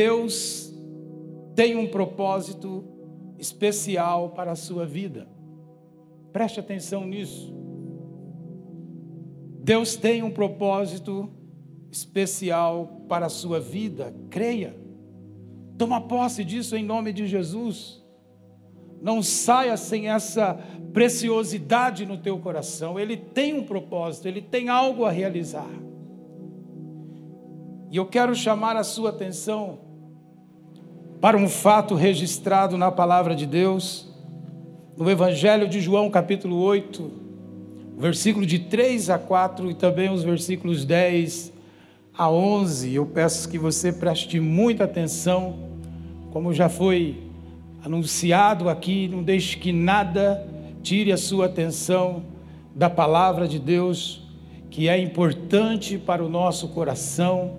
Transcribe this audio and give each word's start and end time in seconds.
Deus 0.00 0.72
tem 1.54 1.76
um 1.76 1.86
propósito 1.86 2.82
especial 3.38 4.30
para 4.30 4.52
a 4.52 4.56
sua 4.56 4.86
vida. 4.86 5.28
Preste 6.32 6.58
atenção 6.58 7.04
nisso. 7.04 7.54
Deus 9.62 9.96
tem 9.96 10.22
um 10.22 10.30
propósito 10.30 11.28
especial 11.92 13.04
para 13.10 13.26
a 13.26 13.28
sua 13.28 13.60
vida. 13.60 14.14
Creia. 14.30 14.74
Toma 15.76 16.00
posse 16.00 16.46
disso 16.46 16.74
em 16.76 16.82
nome 16.82 17.12
de 17.12 17.26
Jesus. 17.26 18.02
Não 19.02 19.22
saia 19.22 19.76
sem 19.76 20.08
essa 20.08 20.54
preciosidade 20.94 22.06
no 22.06 22.16
teu 22.16 22.38
coração. 22.38 22.98
Ele 22.98 23.18
tem 23.18 23.52
um 23.52 23.66
propósito, 23.66 24.26
ele 24.26 24.40
tem 24.40 24.70
algo 24.70 25.04
a 25.04 25.10
realizar. 25.10 25.68
E 27.90 27.98
eu 27.98 28.06
quero 28.06 28.34
chamar 28.34 28.76
a 28.76 28.82
sua 28.82 29.10
atenção 29.10 29.89
para 31.20 31.36
um 31.36 31.48
fato 31.48 31.94
registrado 31.94 32.78
na 32.78 32.90
palavra 32.90 33.36
de 33.36 33.44
Deus, 33.44 34.08
no 34.96 35.10
Evangelho 35.10 35.68
de 35.68 35.78
João, 35.78 36.08
capítulo 36.08 36.56
8, 36.56 37.12
versículo 37.98 38.46
de 38.46 38.58
3 38.58 39.10
a 39.10 39.18
4 39.18 39.70
e 39.70 39.74
também 39.74 40.10
os 40.10 40.22
versículos 40.22 40.86
10 40.86 41.52
a 42.16 42.30
11. 42.30 42.94
Eu 42.94 43.04
peço 43.04 43.50
que 43.50 43.58
você 43.58 43.92
preste 43.92 44.40
muita 44.40 44.84
atenção, 44.84 45.58
como 46.30 46.54
já 46.54 46.70
foi 46.70 47.20
anunciado 47.84 48.70
aqui, 48.70 49.06
não 49.06 49.22
deixe 49.22 49.58
que 49.58 49.72
nada 49.72 50.46
tire 50.82 51.12
a 51.12 51.18
sua 51.18 51.46
atenção 51.46 52.22
da 52.74 52.88
palavra 52.88 53.46
de 53.46 53.58
Deus, 53.58 54.22
que 54.70 54.88
é 54.88 54.98
importante 54.98 55.98
para 55.98 56.24
o 56.24 56.30
nosso 56.30 56.68
coração 56.68 57.58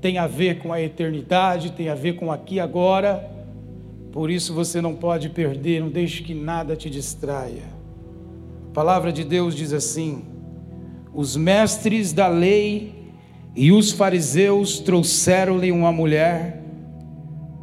tem 0.00 0.18
a 0.18 0.26
ver 0.26 0.58
com 0.58 0.72
a 0.72 0.80
eternidade, 0.80 1.72
tem 1.72 1.88
a 1.88 1.94
ver 1.94 2.14
com 2.14 2.30
aqui 2.30 2.56
e 2.56 2.60
agora. 2.60 3.30
Por 4.12 4.30
isso 4.30 4.54
você 4.54 4.80
não 4.80 4.94
pode 4.94 5.28
perder, 5.28 5.80
não 5.80 5.90
deixe 5.90 6.22
que 6.22 6.34
nada 6.34 6.76
te 6.76 6.88
distraia. 6.88 7.64
A 8.70 8.74
palavra 8.74 9.12
de 9.12 9.24
Deus 9.24 9.54
diz 9.54 9.72
assim: 9.72 10.24
Os 11.12 11.36
mestres 11.36 12.12
da 12.12 12.28
lei 12.28 12.94
e 13.54 13.72
os 13.72 13.92
fariseus 13.92 14.78
trouxeram-lhe 14.78 15.72
uma 15.72 15.90
mulher 15.90 16.62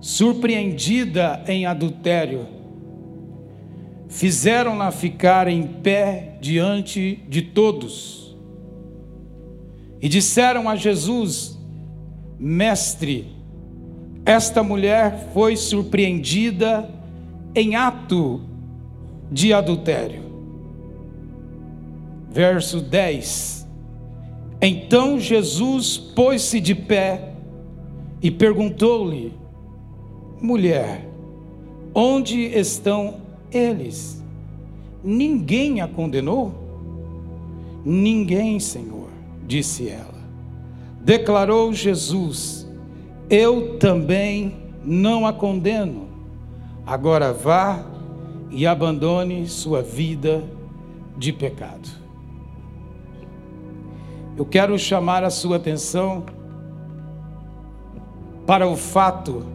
surpreendida 0.02 1.44
em 1.48 1.66
adultério. 1.66 2.48
Fizeram-na 4.08 4.92
ficar 4.92 5.48
em 5.48 5.64
pé 5.64 6.38
diante 6.40 7.24
de 7.28 7.42
todos. 7.42 8.36
E 10.02 10.08
disseram 10.08 10.70
a 10.70 10.76
Jesus: 10.76 11.55
Mestre, 12.40 13.36
esta 14.26 14.64
mulher 14.64 15.30
foi 15.34 15.56
surpreendida 15.56 16.90
em 17.54 17.76
ato 17.76 18.42
de 19.32 19.54
adultério. 19.54 20.24
Verso 22.30 22.82
10. 22.82 23.68
Então 24.62 25.20
Jesus 25.20 25.98
pôs-se 25.98 26.60
de 26.60 26.76
pé 26.76 27.34
e 28.22 28.32
perguntou-lhe: 28.32 29.34
Mulher, 30.42 31.08
onde 31.94 32.42
estão 32.42 33.22
eles? 33.52 34.24
Ninguém 35.04 35.82
a 35.82 35.88
condenou? 35.88 36.52
Ninguém, 37.86 38.60
Senhor, 38.60 39.10
disse 39.46 39.88
ela. 39.88 40.15
Declarou 41.06 41.72
Jesus: 41.72 42.68
Eu 43.30 43.78
também 43.78 44.56
não 44.84 45.28
a 45.28 45.32
condeno. 45.32 46.08
Agora 46.84 47.32
vá 47.32 47.86
e 48.50 48.66
abandone 48.66 49.48
sua 49.48 49.84
vida 49.84 50.44
de 51.16 51.32
pecado. 51.32 51.88
Eu 54.36 54.46
quero 54.46 54.78
chamar 54.80 55.24
a 55.24 55.30
sua 55.30 55.58
atenção 55.58 56.26
para 58.48 58.68
o 58.68 58.76
fato 58.76 59.46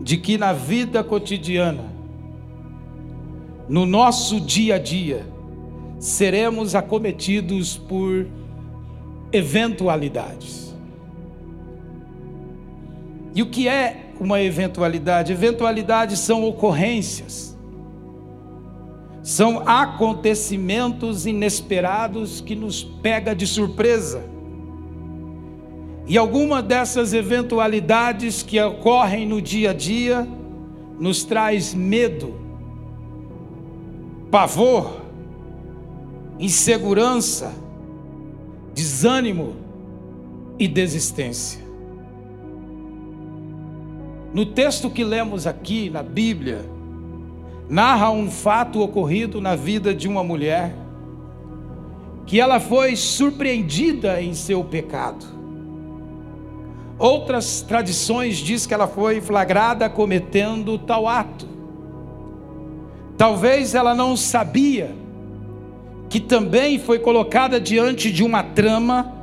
de 0.00 0.16
que 0.16 0.36
na 0.36 0.52
vida 0.52 1.04
cotidiana, 1.04 1.84
no 3.68 3.86
nosso 3.86 4.40
dia 4.40 4.74
a 4.74 4.78
dia, 4.78 5.24
seremos 6.00 6.74
acometidos 6.74 7.76
por 7.76 8.26
eventualidades. 9.32 10.74
E 13.34 13.42
o 13.42 13.46
que 13.46 13.66
é 13.66 14.10
uma 14.20 14.40
eventualidade? 14.40 15.32
Eventualidades 15.32 16.18
são 16.18 16.44
ocorrências, 16.44 17.56
são 19.22 19.62
acontecimentos 19.66 21.26
inesperados 21.26 22.40
que 22.40 22.54
nos 22.54 22.84
pega 22.84 23.34
de 23.34 23.46
surpresa. 23.46 24.22
E 26.06 26.18
alguma 26.18 26.60
dessas 26.60 27.14
eventualidades 27.14 28.42
que 28.42 28.60
ocorrem 28.60 29.26
no 29.26 29.40
dia 29.40 29.70
a 29.70 29.72
dia 29.72 30.26
nos 30.98 31.24
traz 31.24 31.72
medo, 31.72 32.34
pavor, 34.30 35.00
insegurança, 36.38 37.61
desânimo 38.74 39.56
e 40.58 40.66
desistência. 40.66 41.60
No 44.32 44.46
texto 44.46 44.88
que 44.88 45.04
lemos 45.04 45.46
aqui 45.46 45.90
na 45.90 46.02
Bíblia, 46.02 46.64
narra 47.68 48.10
um 48.10 48.30
fato 48.30 48.80
ocorrido 48.80 49.40
na 49.40 49.54
vida 49.54 49.94
de 49.94 50.08
uma 50.08 50.24
mulher 50.24 50.74
que 52.26 52.40
ela 52.40 52.60
foi 52.60 52.96
surpreendida 52.96 54.22
em 54.22 54.32
seu 54.32 54.64
pecado. 54.64 55.26
Outras 56.98 57.62
tradições 57.62 58.36
diz 58.38 58.64
que 58.64 58.72
ela 58.72 58.86
foi 58.86 59.20
flagrada 59.20 59.90
cometendo 59.90 60.78
tal 60.78 61.08
ato. 61.08 61.48
Talvez 63.18 63.74
ela 63.74 63.94
não 63.94 64.16
sabia 64.16 65.01
que 66.12 66.20
também 66.20 66.78
foi 66.78 66.98
colocada 66.98 67.58
diante 67.58 68.12
de 68.12 68.22
uma 68.22 68.42
trama 68.42 69.14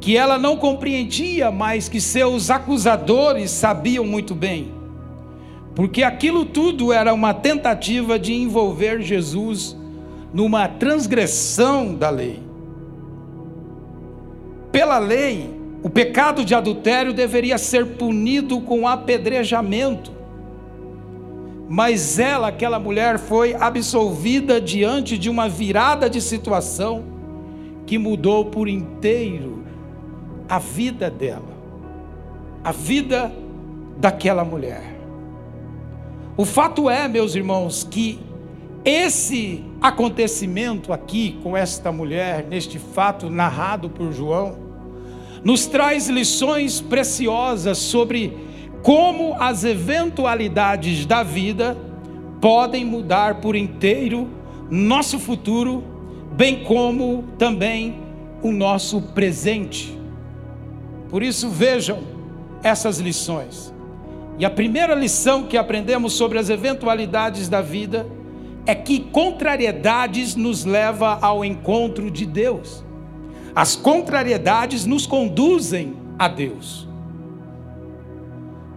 que 0.00 0.16
ela 0.16 0.38
não 0.38 0.56
compreendia, 0.56 1.50
mas 1.50 1.86
que 1.86 2.00
seus 2.00 2.48
acusadores 2.48 3.50
sabiam 3.50 4.02
muito 4.02 4.34
bem. 4.34 4.72
Porque 5.74 6.02
aquilo 6.02 6.46
tudo 6.46 6.94
era 6.94 7.12
uma 7.12 7.34
tentativa 7.34 8.18
de 8.18 8.32
envolver 8.32 9.02
Jesus 9.02 9.76
numa 10.32 10.66
transgressão 10.66 11.94
da 11.94 12.08
lei. 12.08 12.40
Pela 14.72 14.98
lei, 14.98 15.54
o 15.82 15.90
pecado 15.90 16.42
de 16.42 16.54
adultério 16.54 17.12
deveria 17.12 17.58
ser 17.58 17.84
punido 17.84 18.62
com 18.62 18.88
apedrejamento 18.88 20.10
mas 21.74 22.18
ela, 22.18 22.48
aquela 22.48 22.78
mulher, 22.78 23.18
foi 23.18 23.54
absolvida 23.54 24.60
diante 24.60 25.16
de 25.16 25.30
uma 25.30 25.48
virada 25.48 26.10
de 26.10 26.20
situação 26.20 27.02
que 27.86 27.96
mudou 27.96 28.44
por 28.44 28.68
inteiro 28.68 29.64
a 30.46 30.58
vida 30.58 31.08
dela, 31.08 31.56
a 32.62 32.72
vida 32.72 33.32
daquela 33.96 34.44
mulher. 34.44 34.82
O 36.36 36.44
fato 36.44 36.90
é, 36.90 37.08
meus 37.08 37.34
irmãos, 37.34 37.88
que 37.90 38.20
esse 38.84 39.64
acontecimento 39.80 40.92
aqui 40.92 41.40
com 41.42 41.56
esta 41.56 41.90
mulher, 41.90 42.44
neste 42.44 42.78
fato 42.78 43.30
narrado 43.30 43.88
por 43.88 44.12
João, 44.12 44.58
nos 45.42 45.64
traz 45.64 46.06
lições 46.10 46.82
preciosas 46.82 47.78
sobre 47.78 48.51
como 48.82 49.34
as 49.38 49.64
eventualidades 49.64 51.06
da 51.06 51.22
vida 51.22 51.76
podem 52.40 52.84
mudar 52.84 53.40
por 53.40 53.54
inteiro 53.54 54.28
nosso 54.68 55.18
futuro, 55.18 55.84
bem 56.32 56.64
como 56.64 57.24
também 57.38 58.00
o 58.42 58.50
nosso 58.50 59.00
presente. 59.00 59.96
Por 61.08 61.22
isso, 61.22 61.48
vejam 61.48 62.00
essas 62.62 62.98
lições. 62.98 63.72
E 64.38 64.44
a 64.44 64.50
primeira 64.50 64.94
lição 64.94 65.44
que 65.44 65.56
aprendemos 65.56 66.14
sobre 66.14 66.38
as 66.38 66.48
eventualidades 66.48 67.48
da 67.48 67.60
vida 67.60 68.06
é 68.64 68.74
que 68.74 69.00
contrariedades 69.00 70.34
nos 70.34 70.64
leva 70.64 71.18
ao 71.20 71.44
encontro 71.44 72.10
de 72.10 72.24
Deus. 72.24 72.82
As 73.54 73.76
contrariedades 73.76 74.86
nos 74.86 75.06
conduzem 75.06 75.94
a 76.18 76.28
Deus. 76.28 76.88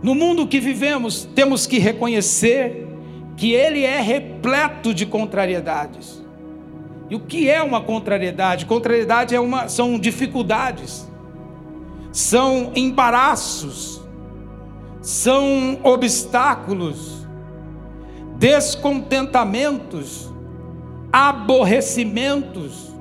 No 0.01 0.13
mundo 0.13 0.47
que 0.47 0.59
vivemos, 0.59 1.27
temos 1.35 1.65
que 1.65 1.79
reconhecer 1.79 2.87
que 3.35 3.53
ele 3.53 3.83
é 3.83 3.99
repleto 3.99 4.93
de 4.93 5.05
contrariedades. 5.05 6.23
E 7.09 7.15
o 7.15 7.19
que 7.19 7.49
é 7.49 7.61
uma 7.61 7.81
contrariedade? 7.81 8.65
Contrariedade 8.65 9.35
é 9.35 9.39
uma, 9.39 9.67
são 9.67 9.99
dificuldades, 9.99 11.07
são 12.11 12.71
embaraços, 12.75 14.01
são 15.01 15.79
obstáculos, 15.83 17.27
descontentamentos, 18.37 20.33
aborrecimentos, 21.11 22.91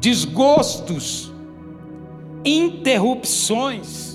desgostos, 0.00 1.32
interrupções, 2.44 4.09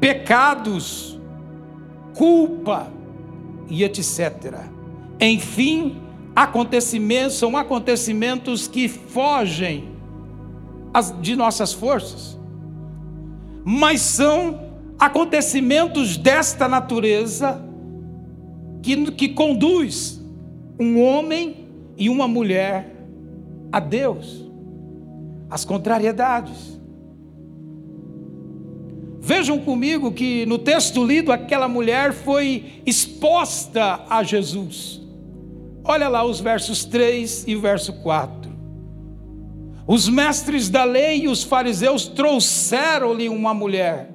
pecados, 0.00 1.20
culpa 2.16 2.90
e 3.68 3.84
etc. 3.84 4.64
Enfim, 5.20 6.00
acontecimentos 6.34 7.36
são 7.36 7.56
acontecimentos 7.56 8.66
que 8.66 8.88
fogem 8.88 9.90
de 11.20 11.36
nossas 11.36 11.72
forças, 11.72 12.38
mas 13.64 14.00
são 14.00 14.70
acontecimentos 14.98 16.16
desta 16.16 16.66
natureza 16.66 17.62
que, 18.82 19.10
que 19.12 19.28
conduz 19.28 20.20
um 20.78 21.00
homem 21.02 21.68
e 21.96 22.08
uma 22.08 22.26
mulher 22.26 22.96
a 23.70 23.78
Deus, 23.78 24.50
as 25.50 25.64
contrariedades. 25.64 26.79
Vejam 29.20 29.58
comigo 29.58 30.10
que 30.10 30.46
no 30.46 30.58
texto 30.58 31.04
lido, 31.04 31.30
aquela 31.30 31.68
mulher 31.68 32.12
foi 32.12 32.82
exposta 32.86 34.00
a 34.08 34.22
Jesus. 34.22 35.00
Olha 35.84 36.08
lá 36.08 36.24
os 36.24 36.40
versos 36.40 36.84
3 36.86 37.44
e 37.46 37.54
verso 37.54 37.92
4. 38.02 38.50
Os 39.86 40.08
mestres 40.08 40.68
da 40.68 40.84
lei 40.84 41.22
e 41.22 41.28
os 41.28 41.42
fariseus 41.42 42.06
trouxeram-lhe 42.06 43.28
uma 43.28 43.52
mulher, 43.52 44.10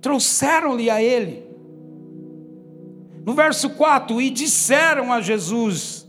trouxeram-lhe 0.00 0.88
a 0.88 1.02
ele. 1.02 1.44
No 3.26 3.34
verso 3.34 3.70
4, 3.70 4.20
e 4.20 4.30
disseram 4.30 5.12
a 5.12 5.20
Jesus: 5.20 6.08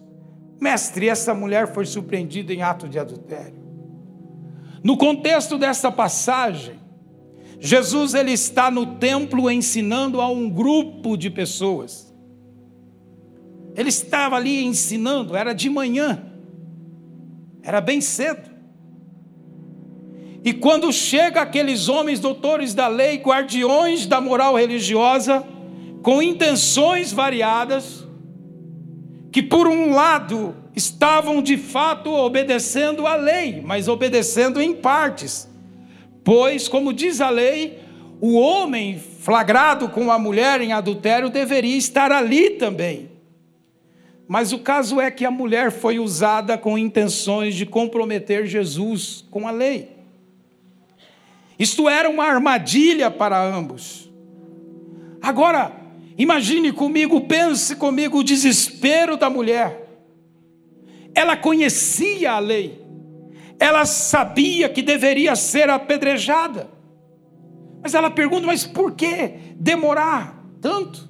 Mestre, 0.62 1.10
essa 1.10 1.34
mulher 1.34 1.74
foi 1.74 1.86
surpreendida 1.86 2.54
em 2.54 2.62
ato 2.62 2.88
de 2.88 2.98
adultério. 2.98 3.64
No 4.84 4.96
contexto 4.98 5.58
dessa 5.58 5.92
passagem, 5.92 6.85
Jesus 7.60 8.14
ele 8.14 8.32
está 8.32 8.70
no 8.70 8.98
templo 8.98 9.50
ensinando 9.50 10.22
a 10.22 10.28
um 10.28 10.50
grupo 10.50 11.18
de 11.18 11.30
pessoas. 11.30 12.14
Ele 13.76 13.90
estava 13.90 14.36
ali 14.36 14.64
ensinando, 14.64 15.36
era 15.36 15.54
de 15.54 15.70
manhã, 15.70 16.24
era 17.62 17.82
bem 17.82 18.00
cedo. 18.00 18.50
E 20.44 20.54
quando 20.54 20.94
chega 20.94 21.42
aqueles 21.42 21.90
homens 21.90 22.20
doutores 22.20 22.74
da 22.74 22.88
lei, 22.88 23.18
guardiões 23.18 24.06
da 24.06 24.22
moral 24.22 24.56
religiosa, 24.56 25.44
com 26.04 26.22
intenções 26.22 27.12
variadas, 27.12 28.08
que 29.32 29.42
por 29.42 29.68
um 29.68 29.92
lado 29.92 30.56
estavam 30.76 31.42
de 31.42 31.58
fato 31.58 32.12
obedecendo 32.12 33.08
à 33.08 33.16
lei, 33.16 33.60
mas 33.60 33.88
obedecendo 33.88 34.62
em 34.62 34.76
partes. 34.76 35.50
Pois, 36.26 36.68
como 36.68 36.92
diz 36.92 37.22
a 37.22 37.30
lei, 37.30 37.80
o 38.20 38.34
homem 38.34 38.98
flagrado 38.98 39.88
com 39.88 40.12
a 40.12 40.18
mulher 40.18 40.60
em 40.60 40.74
adultério 40.74 41.30
deveria 41.30 41.78
estar 41.78 42.12
ali 42.12 42.50
também. 42.50 43.12
Mas 44.28 44.52
o 44.52 44.58
caso 44.58 45.00
é 45.00 45.12
que 45.12 45.24
a 45.24 45.30
mulher 45.30 45.72
foi 45.72 46.00
usada 46.00 46.58
com 46.58 46.80
intenções 46.80 47.54
de 47.54 47.64
comprometer 47.64 48.48
Jesus 48.48 49.24
com 49.30 49.48
a 49.48 49.52
lei. 49.52 49.90
Isto 51.60 51.88
era 51.88 52.10
uma 52.10 52.26
armadilha 52.26 53.12
para 53.12 53.40
ambos. 53.40 54.10
Agora, 55.22 55.74
imagine 56.18 56.72
comigo, 56.72 57.22
pense 57.22 57.76
comigo 57.76 58.18
o 58.18 58.24
desespero 58.24 59.16
da 59.16 59.30
mulher. 59.30 59.88
Ela 61.14 61.38
conhecia 61.38 62.32
a 62.32 62.40
lei, 62.40 62.82
ela 63.60 63.86
sabia 63.86 64.70
que 64.70 64.82
deveria 64.82 65.36
ser 65.36 65.70
apedrejada. 65.70 66.70
Mas 67.82 67.94
ela 67.94 68.10
pergunta: 68.10 68.48
mas 68.48 68.66
por 68.66 68.94
que 68.94 69.54
demorar 69.56 70.44
tanto? 70.62 71.08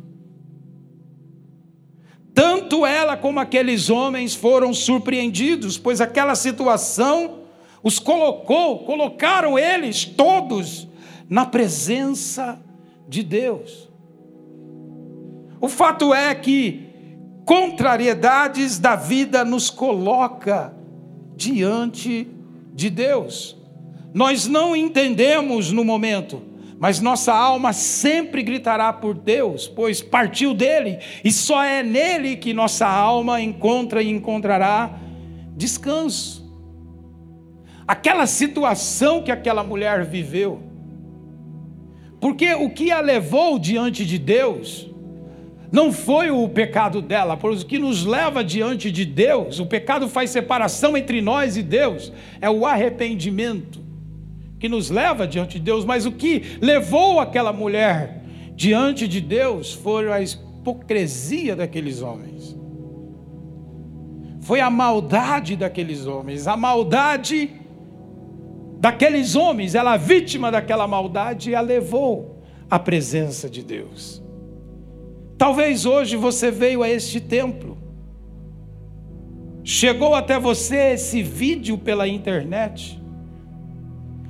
Tanto 2.33 2.85
ela 2.85 3.15
como 3.15 3.39
aqueles 3.39 3.89
homens 3.89 4.35
foram 4.35 4.73
surpreendidos, 4.73 5.77
pois 5.77 6.01
aquela 6.01 6.35
situação 6.35 7.45
os 7.81 7.97
colocou, 7.97 8.79
colocaram 8.79 9.57
eles 9.57 10.03
todos 10.03 10.87
na 11.29 11.45
presença 11.45 12.59
de 13.07 13.23
Deus. 13.23 13.89
O 15.61 15.69
fato 15.69 16.13
é 16.13 16.35
que 16.35 16.89
contrariedades 17.45 18.79
da 18.79 18.95
vida 18.95 19.45
nos 19.45 19.69
coloca 19.69 20.75
diante 21.37 22.27
de 22.75 22.89
Deus. 22.89 23.57
Nós 24.13 24.47
não 24.47 24.75
entendemos 24.75 25.71
no 25.71 25.83
momento, 25.83 26.43
mas 26.77 26.99
nossa 26.99 27.33
alma 27.33 27.71
sempre 27.73 28.43
gritará 28.43 28.91
por 28.91 29.15
Deus, 29.15 29.67
pois 29.67 30.01
partiu 30.01 30.53
dele, 30.53 30.99
e 31.23 31.31
só 31.31 31.63
é 31.63 31.81
nele 31.81 32.35
que 32.35 32.53
nossa 32.53 32.85
alma 32.85 33.41
encontra 33.41 34.03
e 34.03 34.09
encontrará 34.09 34.99
descanso. 35.55 36.45
Aquela 37.87 38.27
situação 38.27 39.23
que 39.23 39.31
aquela 39.31 39.63
mulher 39.63 40.03
viveu, 40.05 40.61
porque 42.19 42.53
o 42.55 42.69
que 42.69 42.91
a 42.91 42.99
levou 42.99 43.57
diante 43.57 44.05
de 44.05 44.17
Deus, 44.17 44.89
não 45.75 45.91
foi 45.91 46.31
o 46.31 46.47
pecado 46.47 47.01
dela, 47.01 47.35
pois 47.35 47.61
o 47.61 47.65
que 47.65 47.77
nos 47.77 48.05
leva 48.05 48.41
diante 48.41 48.89
de 48.89 49.03
Deus, 49.03 49.59
o 49.59 49.65
pecado 49.65 50.07
faz 50.07 50.29
separação 50.29 50.95
entre 50.95 51.21
nós 51.21 51.57
e 51.57 51.61
Deus, 51.61 52.13
é 52.39 52.49
o 52.49 52.65
arrependimento 52.65 53.83
que 54.57 54.69
nos 54.69 54.89
leva 54.89 55.27
diante 55.27 55.59
de 55.59 55.65
Deus, 55.65 55.83
mas 55.83 56.05
o 56.05 56.13
que 56.13 56.57
levou 56.61 57.19
aquela 57.19 57.51
mulher 57.51 58.23
diante 58.55 59.05
de 59.05 59.19
Deus 59.19 59.73
foi 59.73 60.09
a 60.09 60.21
hipocrisia 60.21 61.57
daqueles 61.57 62.01
homens. 62.01 62.57
Foi 64.39 64.61
a 64.61 64.69
maldade 64.69 65.57
daqueles 65.57 66.07
homens, 66.07 66.47
a 66.47 66.55
maldade 66.55 67.51
daqueles 68.79 69.35
homens, 69.35 69.75
ela 69.75 69.97
vítima 69.97 70.49
daquela 70.49 70.87
maldade, 70.87 71.53
a 71.53 71.59
levou 71.59 72.41
à 72.69 72.79
presença 72.79 73.49
de 73.49 73.61
Deus. 73.61 74.24
Talvez 75.37 75.85
hoje 75.85 76.15
você 76.15 76.49
veio 76.49 76.81
a 76.81 76.89
este 76.89 77.19
templo, 77.19 77.77
chegou 79.63 80.15
até 80.15 80.39
você 80.39 80.93
esse 80.93 81.21
vídeo 81.21 81.77
pela 81.77 82.07
internet, 82.07 83.01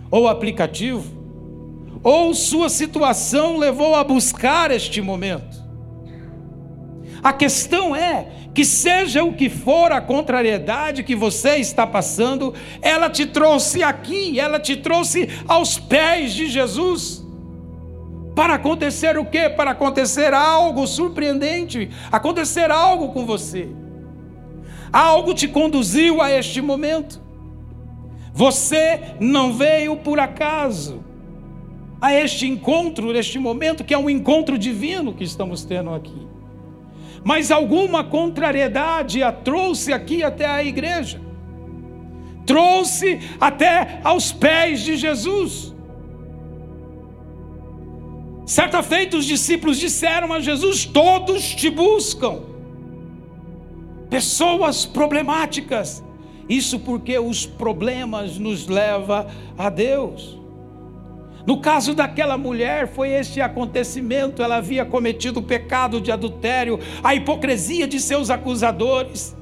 ou 0.09 0.27
aplicativo, 0.27 1.13
ou 2.01 2.33
sua 2.33 2.69
situação 2.69 3.57
levou 3.57 3.95
a 3.95 4.03
buscar 4.03 4.71
este 4.71 5.01
momento. 5.01 5.63
A 7.23 7.33
questão 7.33 7.95
é 7.95 8.27
que, 8.53 8.63
seja 8.63 9.23
o 9.23 9.33
que 9.33 9.49
for 9.49 9.91
a 9.91 9.99
contrariedade 9.99 11.03
que 11.03 11.15
você 11.15 11.57
está 11.57 11.85
passando, 11.85 12.53
ela 12.81 13.09
te 13.09 13.25
trouxe 13.25 13.81
aqui, 13.81 14.39
ela 14.39 14.59
te 14.59 14.77
trouxe 14.77 15.27
aos 15.47 15.77
pés 15.77 16.33
de 16.33 16.47
Jesus. 16.47 17.24
Para 18.35 18.55
acontecer 18.55 19.17
o 19.17 19.25
quê? 19.25 19.49
Para 19.49 19.71
acontecer 19.71 20.33
algo 20.33 20.85
surpreendente, 20.85 21.89
acontecer 22.11 22.69
algo 22.69 23.13
com 23.13 23.25
você. 23.25 23.69
Algo 24.91 25.33
te 25.33 25.47
conduziu 25.47 26.21
a 26.21 26.29
este 26.29 26.61
momento. 26.61 27.21
Você 28.33 29.15
não 29.19 29.53
veio 29.53 29.95
por 29.95 30.19
acaso 30.19 31.03
a 32.01 32.13
este 32.13 32.45
encontro, 32.45 33.13
neste 33.13 33.39
momento, 33.39 33.83
que 33.83 33.93
é 33.93 33.97
um 33.97 34.09
encontro 34.09 34.57
divino 34.57 35.13
que 35.13 35.23
estamos 35.23 35.63
tendo 35.63 35.93
aqui. 35.93 36.27
Mas 37.23 37.51
alguma 37.51 38.03
contrariedade 38.03 39.23
a 39.23 39.31
trouxe 39.31 39.93
aqui 39.93 40.21
até 40.21 40.45
a 40.45 40.63
igreja, 40.63 41.19
trouxe 42.45 43.19
até 43.39 44.01
aos 44.03 44.31
pés 44.31 44.81
de 44.81 44.97
Jesus. 44.97 45.74
Certa 48.45 48.83
feita, 48.83 49.17
os 49.17 49.25
discípulos 49.25 49.79
disseram 49.79 50.31
a 50.31 50.39
Jesus: 50.39 50.85
Todos 50.85 51.43
te 51.55 51.69
buscam. 51.69 52.41
Pessoas 54.09 54.85
problemáticas, 54.85 56.03
isso 56.47 56.79
porque 56.79 57.17
os 57.17 57.45
problemas 57.45 58.37
nos 58.37 58.67
levam 58.67 59.25
a 59.57 59.69
Deus. 59.69 60.39
No 61.45 61.59
caso 61.59 61.93
daquela 61.93 62.37
mulher, 62.37 62.87
foi 62.87 63.09
este 63.09 63.41
acontecimento: 63.41 64.43
ela 64.43 64.57
havia 64.57 64.85
cometido 64.85 65.39
o 65.39 65.43
pecado 65.43 65.99
de 65.99 66.11
adultério, 66.11 66.79
a 67.03 67.15
hipocrisia 67.15 67.87
de 67.87 67.99
seus 67.99 68.29
acusadores, 68.29 69.35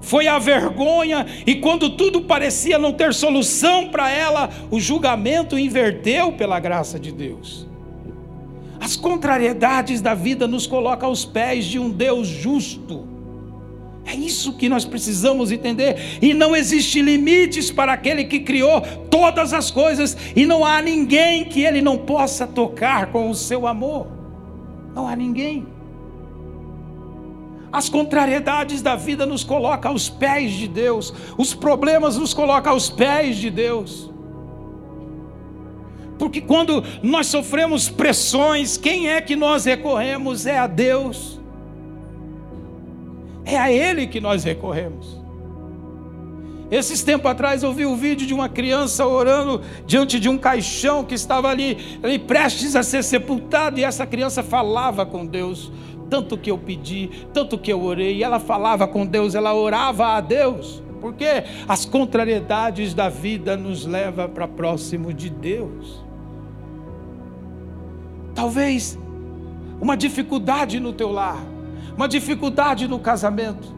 foi 0.00 0.28
a 0.28 0.38
vergonha, 0.38 1.26
e 1.46 1.56
quando 1.56 1.90
tudo 1.90 2.22
parecia 2.22 2.78
não 2.78 2.92
ter 2.92 3.12
solução 3.12 3.88
para 3.88 4.10
ela, 4.10 4.48
o 4.70 4.80
julgamento 4.80 5.58
inverteu 5.58 6.32
pela 6.32 6.58
graça 6.58 6.98
de 6.98 7.12
Deus. 7.12 7.66
As 8.86 8.94
contrariedades 8.94 10.00
da 10.00 10.14
vida 10.14 10.46
nos 10.46 10.64
colocam 10.64 11.08
aos 11.08 11.24
pés 11.24 11.64
de 11.64 11.76
um 11.76 11.90
Deus 11.90 12.28
justo. 12.28 13.04
É 14.04 14.14
isso 14.14 14.52
que 14.52 14.68
nós 14.68 14.84
precisamos 14.84 15.50
entender. 15.50 16.20
E 16.22 16.32
não 16.32 16.54
existe 16.54 17.02
limites 17.02 17.68
para 17.68 17.92
aquele 17.92 18.26
que 18.26 18.38
criou 18.38 18.80
todas 19.10 19.52
as 19.52 19.72
coisas, 19.72 20.16
e 20.36 20.46
não 20.46 20.64
há 20.64 20.80
ninguém 20.80 21.46
que 21.46 21.62
ele 21.62 21.82
não 21.82 21.98
possa 21.98 22.46
tocar 22.46 23.10
com 23.10 23.28
o 23.28 23.34
seu 23.34 23.66
amor. 23.66 24.06
Não 24.94 25.08
há 25.08 25.16
ninguém. 25.16 25.66
As 27.72 27.88
contrariedades 27.88 28.82
da 28.82 28.94
vida 28.94 29.26
nos 29.26 29.42
colocam 29.42 29.90
aos 29.90 30.08
pés 30.08 30.52
de 30.52 30.68
Deus, 30.68 31.12
os 31.36 31.52
problemas 31.52 32.16
nos 32.16 32.32
colocam 32.32 32.72
aos 32.72 32.88
pés 32.88 33.36
de 33.36 33.50
Deus. 33.50 34.14
Porque 36.26 36.40
quando 36.40 36.82
nós 37.04 37.28
sofremos 37.28 37.88
pressões, 37.88 38.76
quem 38.76 39.08
é 39.08 39.20
que 39.20 39.36
nós 39.36 39.64
recorremos? 39.64 40.44
É 40.44 40.58
a 40.58 40.66
Deus. 40.66 41.40
É 43.44 43.56
a 43.56 43.70
Ele 43.70 44.08
que 44.08 44.20
nós 44.20 44.42
recorremos. 44.42 45.20
Esses 46.68 47.04
tempos 47.04 47.30
atrás 47.30 47.62
eu 47.62 47.72
vi 47.72 47.86
o 47.86 47.92
um 47.92 47.96
vídeo 47.96 48.26
de 48.26 48.34
uma 48.34 48.48
criança 48.48 49.06
orando 49.06 49.62
diante 49.86 50.18
de 50.18 50.28
um 50.28 50.36
caixão 50.36 51.04
que 51.04 51.14
estava 51.14 51.48
ali, 51.48 51.78
ali 52.02 52.18
prestes 52.18 52.74
a 52.74 52.82
ser 52.82 53.04
sepultado, 53.04 53.78
e 53.78 53.84
essa 53.84 54.04
criança 54.04 54.42
falava 54.42 55.06
com 55.06 55.24
Deus. 55.24 55.70
Tanto 56.10 56.36
que 56.36 56.50
eu 56.50 56.58
pedi, 56.58 57.08
tanto 57.32 57.56
que 57.56 57.72
eu 57.72 57.80
orei, 57.80 58.16
e 58.16 58.24
ela 58.24 58.40
falava 58.40 58.88
com 58.88 59.06
Deus, 59.06 59.36
ela 59.36 59.54
orava 59.54 60.08
a 60.08 60.20
Deus, 60.20 60.82
porque 61.00 61.44
as 61.68 61.84
contrariedades 61.84 62.94
da 62.94 63.08
vida 63.08 63.56
nos 63.56 63.86
levam 63.86 64.28
para 64.28 64.48
próximo 64.48 65.14
de 65.14 65.30
Deus. 65.30 66.04
Talvez 68.36 68.98
uma 69.80 69.96
dificuldade 69.96 70.78
no 70.78 70.92
teu 70.92 71.10
lar, 71.10 71.42
uma 71.96 72.06
dificuldade 72.06 72.86
no 72.86 72.98
casamento, 72.98 73.74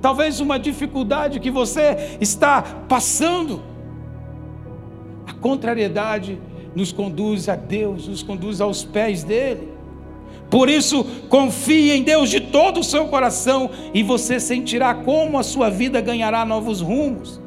talvez 0.00 0.38
uma 0.38 0.56
dificuldade 0.56 1.40
que 1.40 1.50
você 1.50 2.16
está 2.20 2.62
passando. 2.88 3.60
A 5.26 5.32
contrariedade 5.32 6.40
nos 6.76 6.92
conduz 6.92 7.48
a 7.48 7.56
Deus, 7.56 8.06
nos 8.06 8.22
conduz 8.22 8.60
aos 8.60 8.84
pés 8.84 9.24
dele. 9.24 9.68
Por 10.48 10.68
isso, 10.68 11.04
confie 11.28 11.90
em 11.90 12.04
Deus 12.04 12.30
de 12.30 12.40
todo 12.40 12.78
o 12.78 12.84
seu 12.84 13.08
coração 13.08 13.68
e 13.92 14.04
você 14.04 14.38
sentirá 14.38 14.94
como 14.94 15.38
a 15.38 15.42
sua 15.42 15.68
vida 15.68 16.00
ganhará 16.00 16.44
novos 16.44 16.80
rumos. 16.80 17.40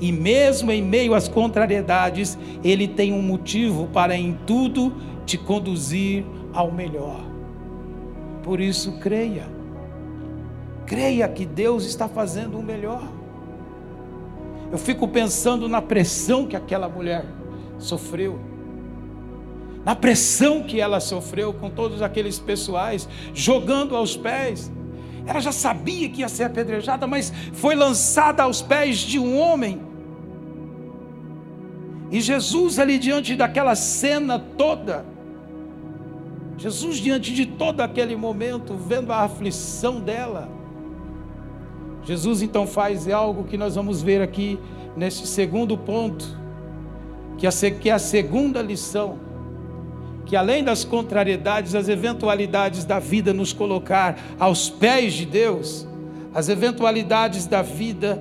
E 0.00 0.10
mesmo 0.10 0.72
em 0.72 0.80
meio 0.80 1.12
às 1.12 1.28
contrariedades, 1.28 2.38
Ele 2.64 2.88
tem 2.88 3.12
um 3.12 3.20
motivo 3.20 3.88
para 3.92 4.16
em 4.16 4.38
tudo 4.46 4.92
te 5.28 5.36
conduzir 5.36 6.24
ao 6.54 6.72
melhor. 6.72 7.20
Por 8.42 8.60
isso, 8.60 8.92
creia. 8.98 9.46
Creia 10.86 11.28
que 11.28 11.44
Deus 11.44 11.84
está 11.84 12.08
fazendo 12.08 12.58
o 12.58 12.62
melhor. 12.62 13.06
Eu 14.72 14.78
fico 14.78 15.06
pensando 15.06 15.68
na 15.68 15.82
pressão 15.82 16.46
que 16.46 16.56
aquela 16.56 16.88
mulher 16.88 17.26
sofreu. 17.78 18.40
Na 19.84 19.94
pressão 19.94 20.62
que 20.62 20.80
ela 20.80 20.98
sofreu 20.98 21.52
com 21.52 21.68
todos 21.68 22.00
aqueles 22.00 22.38
pessoais 22.38 23.06
jogando 23.34 23.94
aos 23.94 24.16
pés. 24.16 24.72
Ela 25.26 25.40
já 25.40 25.52
sabia 25.52 26.08
que 26.08 26.22
ia 26.22 26.28
ser 26.28 26.44
apedrejada, 26.44 27.06
mas 27.06 27.30
foi 27.52 27.74
lançada 27.74 28.44
aos 28.44 28.62
pés 28.62 28.96
de 28.96 29.18
um 29.18 29.38
homem. 29.38 29.82
E 32.10 32.18
Jesus, 32.18 32.78
ali 32.78 32.98
diante 32.98 33.36
daquela 33.36 33.74
cena 33.74 34.38
toda, 34.38 35.17
Jesus, 36.58 36.96
diante 36.96 37.32
de 37.32 37.46
todo 37.46 37.80
aquele 37.80 38.16
momento, 38.16 38.74
vendo 38.74 39.12
a 39.12 39.18
aflição 39.18 40.00
dela, 40.00 40.48
Jesus 42.04 42.42
então 42.42 42.66
faz 42.66 43.08
algo 43.08 43.44
que 43.44 43.56
nós 43.56 43.76
vamos 43.76 44.02
ver 44.02 44.20
aqui 44.20 44.58
nesse 44.96 45.24
segundo 45.26 45.78
ponto, 45.78 46.36
que 47.38 47.46
é 47.46 47.92
a 47.92 47.98
segunda 47.98 48.60
lição, 48.60 49.20
que 50.26 50.34
além 50.34 50.64
das 50.64 50.84
contrariedades, 50.84 51.76
as 51.76 51.88
eventualidades 51.88 52.84
da 52.84 52.98
vida 52.98 53.32
nos 53.32 53.52
colocar 53.52 54.18
aos 54.38 54.68
pés 54.68 55.14
de 55.14 55.26
Deus, 55.26 55.86
as 56.34 56.48
eventualidades 56.48 57.46
da 57.46 57.62
vida 57.62 58.20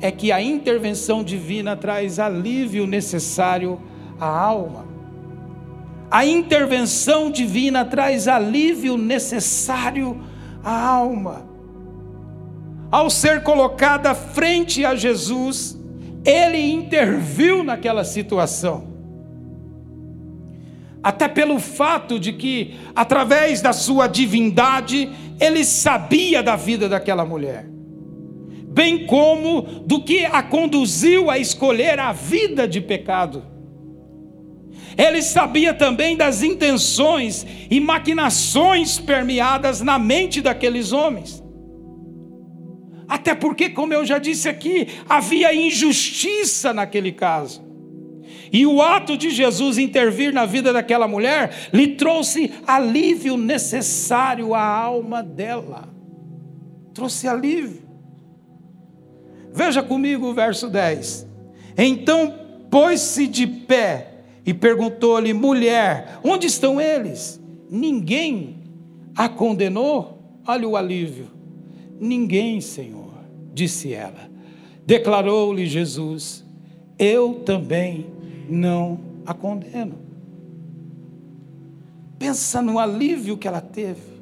é 0.00 0.10
que 0.10 0.32
a 0.32 0.42
intervenção 0.42 1.22
divina 1.22 1.76
traz 1.76 2.18
alívio 2.18 2.84
necessário 2.86 3.80
à 4.20 4.26
alma. 4.26 4.95
A 6.16 6.24
intervenção 6.24 7.30
divina 7.30 7.84
traz 7.84 8.26
alívio 8.26 8.96
necessário 8.96 10.18
à 10.64 10.86
alma. 10.88 11.46
Ao 12.90 13.10
ser 13.10 13.42
colocada 13.42 14.14
frente 14.14 14.82
a 14.82 14.94
Jesus, 14.94 15.78
ele 16.24 16.72
interviu 16.72 17.62
naquela 17.62 18.02
situação. 18.02 18.94
Até 21.02 21.28
pelo 21.28 21.60
fato 21.60 22.18
de 22.18 22.32
que, 22.32 22.76
através 22.94 23.60
da 23.60 23.74
sua 23.74 24.06
divindade, 24.06 25.10
ele 25.38 25.66
sabia 25.66 26.42
da 26.42 26.56
vida 26.56 26.88
daquela 26.88 27.26
mulher, 27.26 27.68
bem 28.68 29.04
como 29.04 29.60
do 29.84 30.02
que 30.02 30.24
a 30.24 30.42
conduziu 30.42 31.28
a 31.30 31.36
escolher 31.36 32.00
a 32.00 32.10
vida 32.10 32.66
de 32.66 32.80
pecado. 32.80 33.55
Ele 34.96 35.20
sabia 35.20 35.74
também 35.74 36.16
das 36.16 36.42
intenções 36.42 37.46
e 37.70 37.78
maquinações 37.80 38.98
permeadas 38.98 39.80
na 39.82 39.98
mente 39.98 40.40
daqueles 40.40 40.92
homens. 40.92 41.42
Até 43.08 43.34
porque, 43.34 43.68
como 43.68 43.92
eu 43.92 44.04
já 44.04 44.18
disse 44.18 44.48
aqui, 44.48 44.88
havia 45.08 45.54
injustiça 45.54 46.72
naquele 46.72 47.12
caso. 47.12 47.64
E 48.52 48.66
o 48.66 48.80
ato 48.80 49.16
de 49.16 49.30
Jesus 49.30 49.76
intervir 49.76 50.32
na 50.32 50.46
vida 50.46 50.72
daquela 50.72 51.06
mulher 51.06 51.68
lhe 51.72 51.88
trouxe 51.88 52.52
alívio 52.66 53.36
necessário 53.36 54.54
à 54.54 54.64
alma 54.64 55.22
dela. 55.22 55.88
Trouxe 56.94 57.28
alívio. 57.28 57.82
Veja 59.52 59.82
comigo 59.82 60.26
o 60.26 60.34
verso 60.34 60.68
10. 60.68 61.26
Então 61.76 62.34
pôs-se 62.70 63.26
de 63.26 63.46
pé 63.46 64.15
e 64.46 64.54
perguntou-lhe: 64.54 65.32
mulher, 65.32 66.20
onde 66.22 66.46
estão 66.46 66.80
eles? 66.80 67.40
Ninguém 67.68 68.62
a 69.16 69.28
condenou? 69.28 70.40
Olha 70.46 70.68
o 70.68 70.76
alívio. 70.76 71.28
Ninguém, 71.98 72.60
Senhor, 72.60 73.12
disse 73.52 73.92
ela. 73.92 74.30
Declarou-lhe 74.86 75.66
Jesus: 75.66 76.44
Eu 76.96 77.42
também 77.44 78.06
não 78.48 79.00
a 79.26 79.34
condeno. 79.34 79.98
Pensa 82.16 82.62
no 82.62 82.78
alívio 82.78 83.36
que 83.36 83.48
ela 83.48 83.60
teve. 83.60 84.14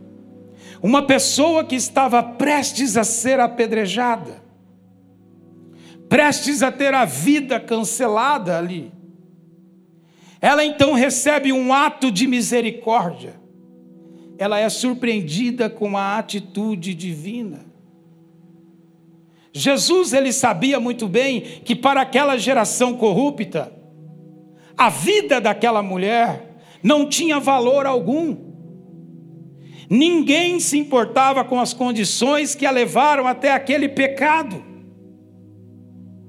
Uma 0.82 1.06
pessoa 1.06 1.64
que 1.64 1.76
estava 1.76 2.22
prestes 2.22 2.96
a 2.96 3.04
ser 3.04 3.40
apedrejada, 3.40 4.42
prestes 6.08 6.62
a 6.62 6.72
ter 6.72 6.94
a 6.94 7.04
vida 7.04 7.60
cancelada 7.60 8.58
ali 8.58 8.93
ela 10.44 10.62
então 10.62 10.92
recebe 10.92 11.54
um 11.54 11.72
ato 11.72 12.10
de 12.12 12.26
misericórdia. 12.26 13.40
Ela 14.36 14.58
é 14.58 14.68
surpreendida 14.68 15.70
com 15.70 15.96
a 15.96 16.18
atitude 16.18 16.92
divina. 16.92 17.64
Jesus 19.54 20.12
ele 20.12 20.34
sabia 20.34 20.78
muito 20.78 21.08
bem 21.08 21.40
que 21.64 21.74
para 21.74 22.02
aquela 22.02 22.36
geração 22.36 22.92
corrupta, 22.92 23.72
a 24.76 24.90
vida 24.90 25.40
daquela 25.40 25.82
mulher 25.82 26.58
não 26.82 27.08
tinha 27.08 27.40
valor 27.40 27.86
algum. 27.86 28.36
Ninguém 29.88 30.60
se 30.60 30.76
importava 30.76 31.42
com 31.42 31.58
as 31.58 31.72
condições 31.72 32.54
que 32.54 32.66
a 32.66 32.70
levaram 32.70 33.26
até 33.26 33.50
aquele 33.50 33.88
pecado. 33.88 34.62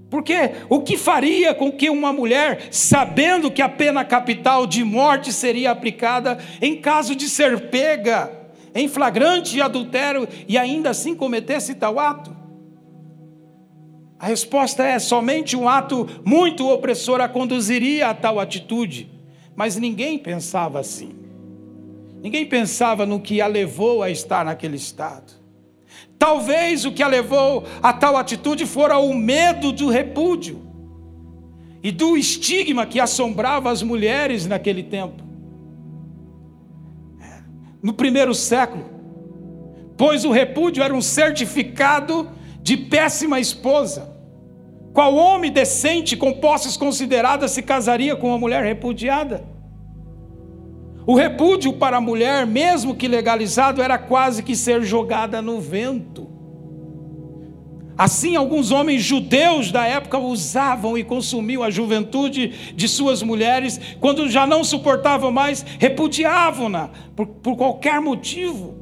Porque 0.10 0.52
o 0.70 0.82
que 0.82 0.98
faria 0.98 1.54
com 1.54 1.72
que 1.72 1.90
uma 1.90 2.14
mulher, 2.14 2.68
sabendo 2.72 3.52
que 3.52 3.62
a 3.62 3.70
pena 3.70 4.06
capital 4.06 4.68
de 4.68 4.84
morte 4.84 5.34
seria 5.34 5.72
aplicada 5.72 6.38
em 6.62 6.80
caso 6.80 7.16
de 7.16 7.28
ser 7.28 7.70
pega 7.70 8.32
em 8.74 8.88
flagrante 8.88 9.60
adultério 9.62 10.28
e 10.48 10.58
ainda 10.58 10.92
assim 10.92 11.16
cometesse 11.16 11.76
tal 11.76 12.00
ato? 12.00 12.36
A 14.20 14.28
resposta 14.28 14.84
é: 14.84 15.00
somente 15.00 15.56
um 15.56 15.68
ato 15.68 16.08
muito 16.24 16.68
opressor 16.70 17.20
a 17.20 17.28
conduziria 17.28 18.10
a 18.10 18.14
tal 18.14 18.40
atitude. 18.40 19.10
Mas 19.56 19.78
ninguém 19.78 20.18
pensava 20.18 20.80
assim. 20.80 21.16
Ninguém 22.22 22.46
pensava 22.46 23.06
no 23.06 23.20
que 23.20 23.40
a 23.40 23.48
levou 23.48 24.02
a 24.02 24.10
estar 24.10 24.44
naquele 24.44 24.76
estado. 24.76 25.45
Talvez 26.18 26.86
o 26.86 26.92
que 26.92 27.04
a 27.04 27.08
levou 27.08 27.66
a 27.82 27.92
tal 27.92 28.16
atitude 28.18 28.66
fora 28.66 28.98
o 28.98 29.14
medo 29.14 29.72
do 29.72 29.90
repúdio 29.90 30.62
e 31.84 31.92
do 31.92 32.18
estigma 32.18 32.86
que 32.86 33.00
assombrava 33.00 33.70
as 33.70 33.84
mulheres 33.84 34.46
naquele 34.46 34.82
tempo. 34.82 35.24
No 37.82 37.94
primeiro 37.94 38.34
século, 38.34 38.84
pois 39.96 40.26
o 40.26 40.32
repúdio 40.32 40.84
era 40.84 40.94
um 40.94 41.02
certificado 41.02 42.30
de 42.62 42.76
péssima 42.76 43.40
esposa. 43.40 44.12
Qual 44.94 45.14
homem 45.14 45.52
decente 45.52 46.18
com 46.18 46.34
posses 46.34 46.76
consideradas 46.76 47.52
se 47.52 47.62
casaria 47.62 48.16
com 48.16 48.30
uma 48.30 48.40
mulher 48.40 48.64
repudiada? 48.64 49.55
O 51.08 51.14
repúdio 51.14 51.74
para 51.74 51.98
a 51.98 52.02
mulher, 52.02 52.48
mesmo 52.48 52.96
que 52.96 53.08
legalizado, 53.08 53.82
era 53.82 53.98
quase 53.98 54.42
que 54.42 54.56
ser 54.56 54.84
jogada 54.84 55.42
no 55.42 55.62
vento. 55.62 56.28
Assim, 57.98 58.36
alguns 58.36 58.72
homens 58.72 59.04
judeus 59.04 59.72
da 59.72 59.86
época 59.86 60.18
usavam 60.18 60.98
e 60.98 61.04
consumiam 61.04 61.64
a 61.64 61.70
juventude 61.70 62.74
de 62.76 62.88
suas 62.90 63.24
mulheres, 63.24 63.80
quando 64.02 64.28
já 64.30 64.46
não 64.46 64.64
suportavam 64.64 65.32
mais, 65.32 65.66
repudiavam-na 65.80 66.90
por, 67.16 67.28
por 67.28 67.56
qualquer 67.56 68.02
motivo 68.02 68.76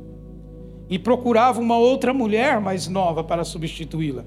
e 0.89 0.97
procuravam 0.97 1.61
uma 1.61 1.77
outra 1.77 2.13
mulher 2.13 2.59
mais 2.59 2.87
nova 2.87 3.23
para 3.23 3.43
substituí-la. 3.43 4.25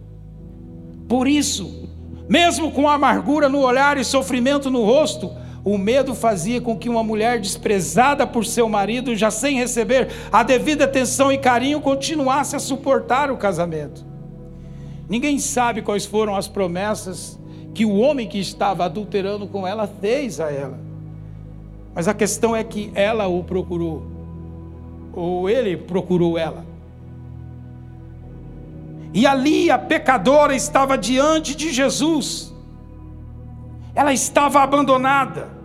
Por 1.09 1.27
isso, 1.27 1.89
mesmo 2.29 2.71
com 2.71 2.89
amargura 2.89 3.49
no 3.49 3.61
olhar 3.61 3.99
e 3.99 4.05
sofrimento 4.05 4.71
no 4.71 4.85
rosto, 4.85 5.33
o 5.67 5.77
medo 5.77 6.15
fazia 6.15 6.61
com 6.61 6.79
que 6.79 6.89
uma 6.89 7.03
mulher 7.03 7.41
desprezada 7.41 8.25
por 8.25 8.47
seu 8.47 8.69
marido, 8.69 9.17
já 9.17 9.33
sem 9.33 9.57
receber 9.57 10.07
a 10.31 10.45
devida 10.45 10.85
atenção 10.85 11.33
e 11.33 11.39
carinho, 11.39 11.81
continuasse 11.81 12.55
a 12.55 12.61
suportar 12.61 13.33
o 13.33 13.37
casamento. 13.37 14.07
Ninguém 15.09 15.41
sabe 15.41 15.83
quais 15.83 16.07
foram 16.07 16.37
as 16.37 16.47
promessas 16.47 17.37
que 17.75 17.85
o 17.85 17.97
homem 17.97 18.29
que 18.29 18.39
estava 18.39 18.85
adulterando 18.85 19.49
com 19.49 19.67
ela 19.67 19.89
fez 19.89 20.39
a 20.39 20.53
ela. 20.53 20.79
Mas 21.93 22.07
a 22.07 22.15
questão 22.15 22.55
é 22.55 22.63
que 22.63 22.93
ela 22.95 23.27
o 23.27 23.43
procurou, 23.43 24.07
ou 25.13 25.51
ele 25.51 25.77
procurou 25.77 26.39
ela. 26.39 26.65
E 29.13 29.27
ali 29.27 29.69
a 29.69 29.79
pecadora 29.79 30.55
estava 30.55 30.97
diante 30.97 31.57
de 31.57 31.73
Jesus. 31.73 32.55
Ela 33.97 34.13
estava 34.13 34.63
abandonada 34.63 35.56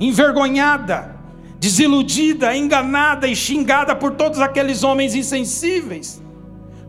envergonhada, 0.00 1.16
desiludida, 1.58 2.56
enganada 2.56 3.26
e 3.26 3.34
xingada 3.34 3.94
por 3.94 4.14
todos 4.14 4.40
aqueles 4.40 4.82
homens 4.82 5.14
insensíveis, 5.14 6.22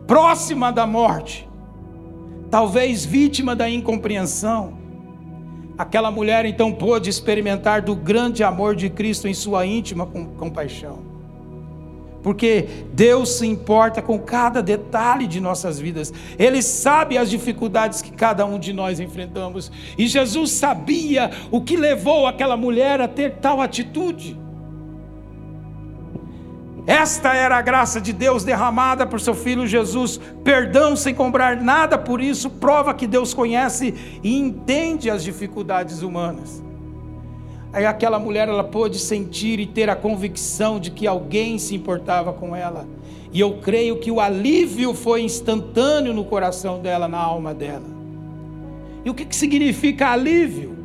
próxima 0.06 0.72
da 0.72 0.86
morte, 0.86 1.48
talvez 2.50 3.04
vítima 3.04 3.56
da 3.56 3.68
incompreensão. 3.68 4.78
Aquela 5.76 6.10
mulher 6.10 6.44
então 6.44 6.72
pôde 6.72 7.08
experimentar 7.08 7.82
do 7.82 7.96
grande 7.96 8.44
amor 8.44 8.76
de 8.76 8.90
Cristo 8.90 9.26
em 9.26 9.34
sua 9.34 9.64
íntima 9.64 10.06
compaixão 10.38 11.09
porque 12.22 12.68
Deus 12.92 13.38
se 13.38 13.46
importa 13.46 14.02
com 14.02 14.18
cada 14.18 14.62
detalhe 14.62 15.26
de 15.26 15.40
nossas 15.40 15.78
vidas, 15.78 16.12
Ele 16.38 16.62
sabe 16.62 17.16
as 17.16 17.30
dificuldades 17.30 18.02
que 18.02 18.12
cada 18.12 18.44
um 18.44 18.58
de 18.58 18.72
nós 18.72 19.00
enfrentamos, 19.00 19.70
e 19.96 20.06
Jesus 20.06 20.52
sabia 20.52 21.30
o 21.50 21.60
que 21.60 21.76
levou 21.76 22.26
aquela 22.26 22.56
mulher 22.56 23.00
a 23.00 23.08
ter 23.08 23.36
tal 23.36 23.60
atitude. 23.60 24.38
Esta 26.86 27.34
era 27.34 27.56
a 27.56 27.62
graça 27.62 28.00
de 28.00 28.12
Deus 28.12 28.42
derramada 28.42 29.06
por 29.06 29.20
seu 29.20 29.34
filho 29.34 29.66
Jesus, 29.66 30.18
perdão 30.42 30.96
sem 30.96 31.14
cobrar 31.14 31.56
nada 31.56 31.96
por 31.96 32.20
isso, 32.20 32.50
prova 32.50 32.94
que 32.94 33.06
Deus 33.06 33.32
conhece 33.32 33.94
e 34.22 34.36
entende 34.36 35.10
as 35.10 35.22
dificuldades 35.22 36.02
humanas. 36.02 36.69
Aí 37.72 37.86
aquela 37.86 38.18
mulher 38.18 38.48
ela 38.48 38.64
pôde 38.64 38.98
sentir 38.98 39.60
e 39.60 39.66
ter 39.66 39.88
a 39.88 39.94
convicção 39.94 40.80
de 40.80 40.90
que 40.90 41.06
alguém 41.06 41.56
se 41.58 41.74
importava 41.74 42.32
com 42.32 42.54
ela. 42.56 42.86
E 43.32 43.38
eu 43.38 43.58
creio 43.58 43.98
que 43.98 44.10
o 44.10 44.20
alívio 44.20 44.92
foi 44.92 45.22
instantâneo 45.22 46.12
no 46.12 46.24
coração 46.24 46.80
dela, 46.80 47.06
na 47.06 47.18
alma 47.18 47.54
dela. 47.54 47.86
E 49.04 49.10
o 49.10 49.14
que, 49.14 49.24
que 49.24 49.36
significa 49.36 50.10
alívio? 50.10 50.76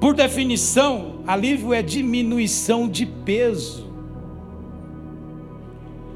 Por 0.00 0.14
definição, 0.14 1.20
alívio 1.26 1.74
é 1.74 1.82
diminuição 1.82 2.88
de 2.88 3.04
peso, 3.04 3.92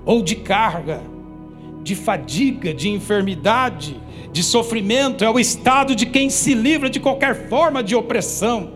ou 0.04 0.22
de 0.22 0.36
carga, 0.36 1.02
de 1.82 1.94
fadiga, 1.94 2.72
de 2.72 2.88
enfermidade, 2.88 4.00
de 4.32 4.42
sofrimento, 4.42 5.24
é 5.24 5.30
o 5.30 5.38
estado 5.38 5.94
de 5.94 6.06
quem 6.06 6.30
se 6.30 6.54
livra 6.54 6.88
de 6.88 6.98
qualquer 6.98 7.48
forma 7.48 7.82
de 7.82 7.94
opressão 7.94 8.75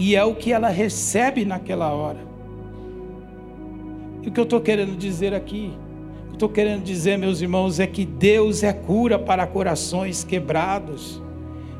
e 0.00 0.16
é 0.16 0.24
o 0.24 0.34
que 0.34 0.50
ela 0.50 0.70
recebe 0.70 1.44
naquela 1.44 1.92
hora. 1.92 2.20
E 4.22 4.28
o 4.28 4.32
que 4.32 4.40
eu 4.40 4.44
estou 4.44 4.58
querendo 4.58 4.96
dizer 4.96 5.34
aqui, 5.34 5.74
o 6.24 6.28
que 6.28 6.36
estou 6.36 6.48
querendo 6.48 6.82
dizer, 6.82 7.18
meus 7.18 7.42
irmãos, 7.42 7.78
é 7.78 7.86
que 7.86 8.06
Deus 8.06 8.62
é 8.62 8.72
cura 8.72 9.18
para 9.18 9.46
corações 9.46 10.24
quebrados 10.24 11.22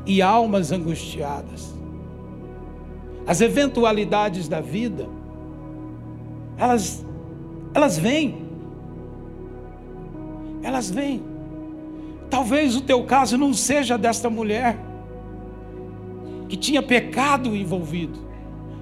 e 0.05 0.21
almas 0.21 0.71
angustiadas. 0.71 1.73
As 3.25 3.41
eventualidades 3.41 4.47
da 4.47 4.61
vida, 4.61 5.09
elas, 6.59 7.03
elas 7.73 7.97
vêm. 7.97 8.45
Elas 10.61 10.91
vêm. 10.91 11.23
Talvez 12.29 12.75
o 12.75 12.81
teu 12.81 13.03
caso 13.03 13.35
não 13.35 13.51
seja 13.51 13.97
desta 13.97 14.29
mulher 14.29 14.77
que 16.51 16.57
tinha 16.57 16.83
pecado 16.83 17.55
envolvido. 17.55 18.19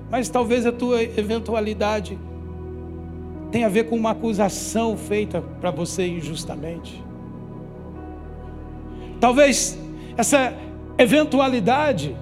Mas 0.10 0.28
talvez 0.28 0.66
a 0.66 0.72
tua 0.72 1.04
eventualidade 1.04 2.18
tenha 3.52 3.68
a 3.68 3.70
ver 3.70 3.84
com 3.84 3.96
uma 3.96 4.10
acusação 4.10 4.98
feita 4.98 5.40
para 5.62 5.70
você 5.70 6.08
injustamente. 6.08 7.04
Talvez 9.20 9.80
essa 10.18 10.52
eventualidade 10.98 12.18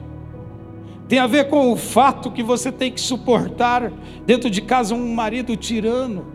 tenha 1.07 1.23
a 1.23 1.27
ver 1.27 1.47
com 1.47 1.71
o 1.71 1.77
fato 1.77 2.29
que 2.29 2.43
você 2.43 2.69
tem 2.69 2.91
que 2.91 2.99
suportar 2.99 3.89
dentro 4.25 4.49
de 4.49 4.61
casa 4.61 4.93
um 4.93 5.13
marido 5.13 5.55
tirano. 5.55 6.25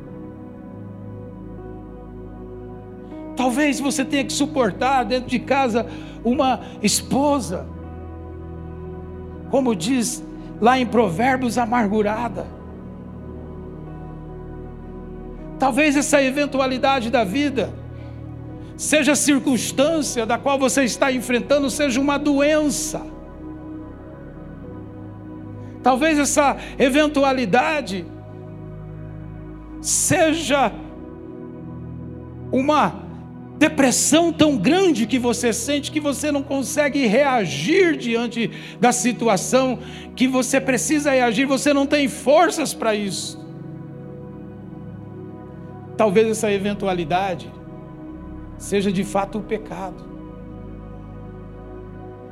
Talvez 3.37 3.79
você 3.79 4.07
tenha 4.07 4.25
que 4.25 4.33
suportar 4.33 5.05
dentro 5.05 5.29
de 5.29 5.39
casa 5.39 5.87
uma 6.25 6.61
esposa 6.83 7.67
como 9.53 9.77
diz 9.77 10.25
lá 10.59 10.79
em 10.79 10.87
Provérbios, 10.87 11.59
amargurada. 11.59 12.47
Talvez 15.59 15.95
essa 15.95 16.23
eventualidade 16.23 17.11
da 17.11 17.23
vida, 17.23 17.71
seja 18.75 19.13
a 19.13 19.15
circunstância 19.15 20.25
da 20.25 20.39
qual 20.39 20.59
você 20.59 20.85
está 20.85 21.13
enfrentando, 21.13 21.69
seja 21.69 22.01
uma 22.01 22.19
doença. 22.19 23.05
Talvez 25.83 26.19
essa 26.19 26.57
eventualidade 26.79 28.07
seja 29.83 30.73
uma 32.51 33.02
depressão 33.59 34.33
tão 34.33 34.57
grande 34.57 35.07
que 35.07 35.19
você 35.19 35.53
sente 35.53 35.93
que 35.93 36.01
você 36.01 36.33
não 36.33 36.43
consegue 36.43 37.07
reagir 37.07 37.97
diante 37.97 38.51
da 38.81 38.93
situação 38.93 39.79
que 40.17 40.27
você 40.27 40.61
precisa 40.61 41.13
reagir, 41.13 41.47
você 41.47 41.73
não 41.73 41.87
tem 41.87 42.09
forças 42.09 42.75
para 42.75 42.95
isso. 42.95 43.41
Talvez 45.97 46.29
essa 46.29 46.51
eventualidade 46.51 47.53
seja 48.59 48.91
de 48.91 49.05
fato 49.05 49.39
o 49.39 49.43
pecado, 49.43 50.05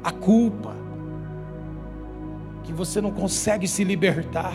a 0.02 0.10
culpa, 0.10 0.74
que 2.64 2.72
você 2.72 3.00
não 3.00 3.10
consegue 3.10 3.68
se 3.68 3.84
libertar. 3.84 4.54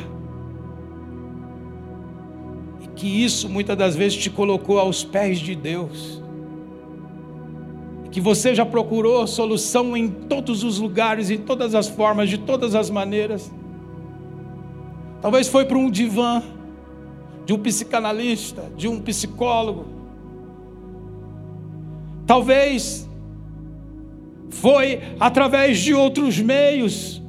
E 2.81 2.87
que 2.87 3.23
isso 3.23 3.47
muitas 3.49 3.77
das 3.77 3.95
vezes 3.95 4.17
te 4.17 4.29
colocou 4.29 4.79
aos 4.79 5.03
pés 5.03 5.39
de 5.39 5.55
Deus 5.55 6.24
que 8.15 8.21
você 8.21 8.55
já 8.55 8.65
procurou 8.65 9.27
solução 9.27 9.97
em 9.97 10.07
todos 10.07 10.63
os 10.63 10.79
lugares, 10.79 11.29
em 11.29 11.37
todas 11.37 11.75
as 11.75 11.89
formas, 11.89 12.29
de 12.29 12.37
todas 12.37 12.73
as 12.73 12.89
maneiras. 12.89 13.51
Talvez 15.21 15.49
foi 15.49 15.65
para 15.65 15.77
um 15.77 15.91
divã, 15.91 16.41
de 17.45 17.51
um 17.51 17.57
psicanalista, 17.57 18.71
de 18.77 18.87
um 18.87 19.01
psicólogo. 19.01 19.87
Talvez 22.25 23.05
foi 24.49 25.01
através 25.19 25.79
de 25.79 25.93
outros 25.93 26.39
meios. 26.39 27.21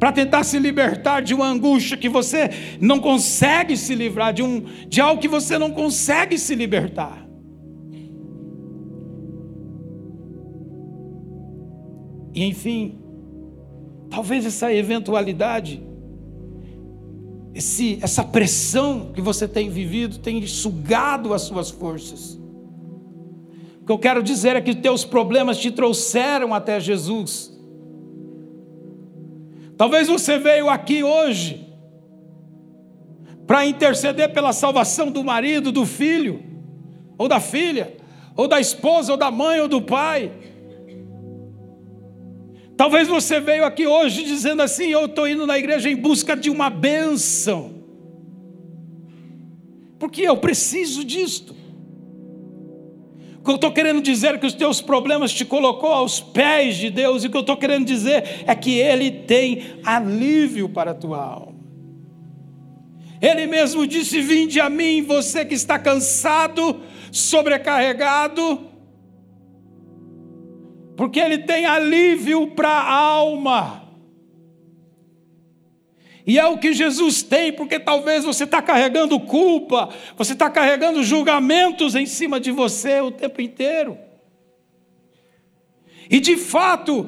para 0.00 0.10
tentar 0.10 0.42
se 0.42 0.58
libertar 0.58 1.20
de 1.20 1.34
uma 1.34 1.46
angústia 1.46 1.96
que 1.96 2.08
você 2.08 2.50
não 2.80 2.98
consegue 2.98 3.76
se 3.76 3.94
livrar, 3.94 4.32
de, 4.32 4.42
um, 4.42 4.64
de 4.88 5.00
algo 5.00 5.22
que 5.22 5.28
você 5.28 5.56
não 5.56 5.70
consegue 5.70 6.36
se 6.36 6.56
libertar. 6.56 7.29
E 12.40 12.44
enfim, 12.44 12.98
talvez 14.08 14.46
essa 14.46 14.72
eventualidade, 14.72 15.82
esse, 17.54 17.98
essa 18.00 18.24
pressão 18.24 19.12
que 19.12 19.20
você 19.20 19.46
tem 19.46 19.68
vivido, 19.68 20.16
tenha 20.20 20.46
sugado 20.48 21.34
as 21.34 21.42
suas 21.42 21.68
forças. 21.68 22.40
O 23.82 23.84
que 23.84 23.92
eu 23.92 23.98
quero 23.98 24.22
dizer 24.22 24.56
é 24.56 24.60
que 24.62 24.74
teus 24.74 25.04
problemas 25.04 25.58
te 25.58 25.70
trouxeram 25.70 26.54
até 26.54 26.80
Jesus. 26.80 27.52
Talvez 29.76 30.08
você 30.08 30.38
veio 30.38 30.70
aqui 30.70 31.04
hoje 31.04 31.68
para 33.46 33.66
interceder 33.66 34.32
pela 34.32 34.54
salvação 34.54 35.10
do 35.10 35.22
marido, 35.22 35.70
do 35.70 35.84
filho, 35.84 36.42
ou 37.18 37.28
da 37.28 37.38
filha, 37.38 37.98
ou 38.34 38.48
da 38.48 38.58
esposa, 38.58 39.12
ou 39.12 39.18
da 39.18 39.30
mãe, 39.30 39.60
ou 39.60 39.68
do 39.68 39.82
pai. 39.82 40.32
Talvez 42.80 43.08
você 43.08 43.38
veio 43.40 43.66
aqui 43.66 43.86
hoje 43.86 44.24
dizendo 44.24 44.62
assim: 44.62 44.86
Eu 44.86 45.04
estou 45.04 45.28
indo 45.28 45.46
na 45.46 45.58
igreja 45.58 45.90
em 45.90 45.94
busca 45.94 46.34
de 46.34 46.48
uma 46.48 46.70
bênção, 46.70 47.74
porque 49.98 50.22
eu 50.22 50.38
preciso 50.38 51.04
disto. 51.04 51.54
O 53.38 53.44
que 53.44 53.50
eu 53.50 53.56
estou 53.56 53.70
querendo 53.70 54.00
dizer 54.00 54.36
é 54.36 54.38
que 54.38 54.46
os 54.46 54.54
teus 54.54 54.80
problemas 54.80 55.30
te 55.30 55.44
colocou 55.44 55.92
aos 55.92 56.20
pés 56.20 56.76
de 56.76 56.88
Deus, 56.88 57.22
e 57.22 57.26
o 57.26 57.30
que 57.30 57.36
eu 57.36 57.42
estou 57.42 57.58
querendo 57.58 57.84
dizer 57.84 58.44
é 58.46 58.54
que 58.54 58.78
Ele 58.78 59.10
tem 59.10 59.62
alívio 59.84 60.66
para 60.66 60.92
a 60.92 60.94
tua 60.94 61.18
alma. 61.18 61.60
Ele 63.20 63.46
mesmo 63.46 63.86
disse: 63.86 64.22
Vinde 64.22 64.58
a 64.58 64.70
mim, 64.70 65.02
você 65.02 65.44
que 65.44 65.52
está 65.54 65.78
cansado, 65.78 66.80
sobrecarregado, 67.12 68.69
porque 71.00 71.18
Ele 71.18 71.38
tem 71.38 71.64
alívio 71.64 72.48
para 72.48 72.68
a 72.68 72.92
alma. 72.92 73.88
E 76.26 76.38
é 76.38 76.46
o 76.46 76.58
que 76.58 76.74
Jesus 76.74 77.22
tem, 77.22 77.54
porque 77.54 77.80
talvez 77.80 78.22
você 78.22 78.44
está 78.44 78.60
carregando 78.60 79.18
culpa, 79.18 79.88
você 80.14 80.34
está 80.34 80.50
carregando 80.50 81.02
julgamentos 81.02 81.94
em 81.94 82.04
cima 82.04 82.38
de 82.38 82.50
você 82.50 83.00
o 83.00 83.10
tempo 83.10 83.40
inteiro. 83.40 83.96
E 86.10 86.20
de 86.20 86.36
fato, 86.36 87.06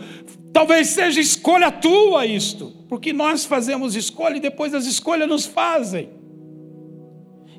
talvez 0.54 0.86
seja 0.86 1.20
escolha 1.20 1.70
tua 1.70 2.24
isto, 2.24 2.74
porque 2.88 3.12
nós 3.12 3.44
fazemos 3.44 3.94
escolha 3.94 4.38
e 4.38 4.40
depois 4.40 4.72
as 4.72 4.86
escolhas 4.86 5.28
nos 5.28 5.44
fazem. 5.44 6.08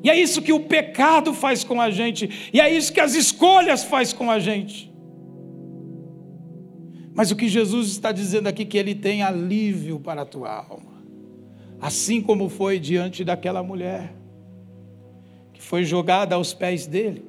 E 0.03 0.09
é 0.09 0.19
isso 0.19 0.41
que 0.41 0.51
o 0.51 0.61
pecado 0.61 1.31
faz 1.31 1.63
com 1.63 1.79
a 1.79 1.91
gente, 1.91 2.49
e 2.51 2.59
é 2.59 2.73
isso 2.73 2.91
que 2.91 2.99
as 2.99 3.13
escolhas 3.13 3.83
faz 3.83 4.11
com 4.13 4.31
a 4.31 4.39
gente. 4.39 4.92
Mas 7.15 7.31
o 7.31 7.35
que 7.35 7.47
Jesus 7.47 7.89
está 7.89 8.11
dizendo 8.11 8.47
aqui 8.47 8.65
que 8.65 8.77
ele 8.77 8.95
tem 8.95 9.23
alívio 9.23 9.99
para 9.99 10.23
a 10.23 10.25
tua 10.25 10.49
alma 10.49 10.93
assim 11.83 12.21
como 12.21 12.47
foi 12.47 12.79
diante 12.79 13.25
daquela 13.25 13.61
mulher, 13.61 14.13
que 15.51 15.61
foi 15.61 15.83
jogada 15.83 16.35
aos 16.35 16.53
pés 16.53 16.87
dele. 16.87 17.25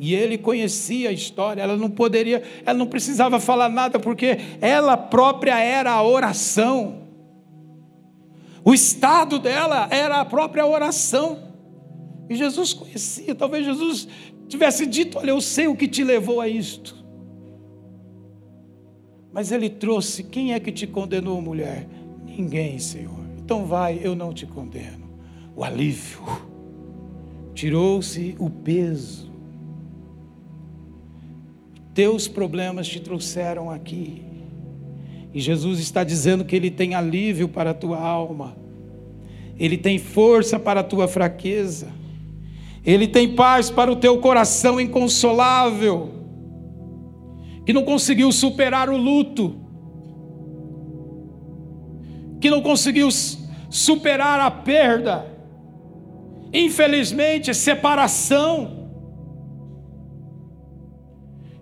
E 0.00 0.14
ele 0.14 0.38
conhecia 0.38 1.10
a 1.10 1.12
história, 1.12 1.60
ela 1.60 1.76
não 1.76 1.90
poderia, 1.90 2.42
ela 2.64 2.78
não 2.78 2.86
precisava 2.86 3.38
falar 3.38 3.68
nada, 3.68 4.00
porque 4.00 4.38
ela 4.58 4.96
própria 4.96 5.58
era 5.60 5.92
a 5.92 6.02
oração. 6.02 7.02
O 8.64 8.72
estado 8.72 9.38
dela 9.38 9.86
era 9.90 10.22
a 10.22 10.24
própria 10.24 10.64
oração. 10.64 11.40
E 12.30 12.36
Jesus 12.36 12.72
conhecia, 12.72 13.34
talvez 13.34 13.66
Jesus 13.66 14.08
tivesse 14.48 14.86
dito: 14.86 15.18
Olha, 15.18 15.30
eu 15.30 15.40
sei 15.40 15.66
o 15.66 15.76
que 15.76 15.88
te 15.88 16.02
levou 16.02 16.40
a 16.40 16.48
isto. 16.48 17.04
Mas 19.32 19.50
ele 19.50 19.68
trouxe: 19.68 20.22
quem 20.22 20.52
é 20.52 20.60
que 20.60 20.70
te 20.70 20.86
condenou, 20.86 21.40
mulher? 21.42 21.88
Ninguém, 22.24 22.78
Senhor. 22.78 23.18
Então 23.38 23.66
vai, 23.66 24.00
eu 24.02 24.14
não 24.14 24.32
te 24.32 24.46
condeno. 24.46 25.04
O 25.56 25.64
alívio. 25.64 26.20
Tirou-se 27.52 28.34
o 28.38 28.48
peso. 28.48 29.32
Teus 31.92 32.26
problemas 32.26 32.88
te 32.88 33.00
trouxeram 33.00 33.70
aqui. 33.70 34.22
E 35.32 35.40
Jesus 35.40 35.80
está 35.80 36.04
dizendo 36.04 36.44
que 36.44 36.54
Ele 36.54 36.70
tem 36.70 36.94
alívio 36.94 37.48
para 37.48 37.70
a 37.70 37.74
tua 37.74 37.98
alma, 37.98 38.56
Ele 39.58 39.76
tem 39.76 39.98
força 39.98 40.60
para 40.60 40.80
a 40.80 40.84
tua 40.84 41.08
fraqueza, 41.08 41.88
Ele 42.84 43.08
tem 43.08 43.34
paz 43.34 43.70
para 43.70 43.90
o 43.90 43.96
teu 43.96 44.18
coração 44.18 44.78
inconsolável 44.78 46.10
que 47.64 47.72
não 47.72 47.82
conseguiu 47.82 48.30
superar 48.30 48.90
o 48.90 48.96
luto, 48.96 49.58
que 52.40 52.50
não 52.50 52.60
conseguiu 52.60 53.08
superar 53.70 54.38
a 54.38 54.50
perda, 54.50 55.26
infelizmente, 56.52 57.54
separação, 57.54 58.90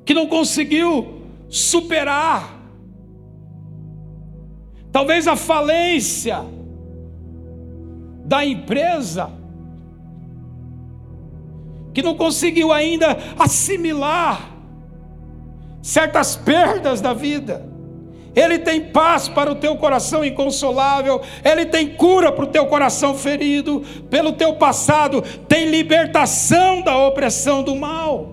que 0.04 0.12
não 0.12 0.26
conseguiu 0.26 1.22
superar, 1.48 2.60
talvez 4.90 5.28
a 5.28 5.36
falência 5.36 6.44
da 8.24 8.44
empresa, 8.44 9.30
que 11.92 12.02
não 12.02 12.14
conseguiu 12.14 12.72
ainda 12.72 13.16
assimilar 13.38 14.50
certas 15.82 16.36
perdas 16.36 17.00
da 17.00 17.12
vida. 17.12 17.70
Ele 18.34 18.58
tem 18.58 18.80
paz 18.80 19.28
para 19.28 19.52
o 19.52 19.56
teu 19.56 19.76
coração 19.76 20.24
inconsolável, 20.24 21.20
Ele 21.44 21.66
tem 21.66 21.88
cura 21.88 22.32
para 22.32 22.44
o 22.44 22.48
teu 22.48 22.66
coração 22.66 23.14
ferido, 23.14 23.84
pelo 24.08 24.32
teu 24.32 24.54
passado, 24.54 25.22
tem 25.46 25.68
libertação 25.68 26.80
da 26.80 26.96
opressão 26.96 27.62
do 27.62 27.76
mal. 27.76 28.32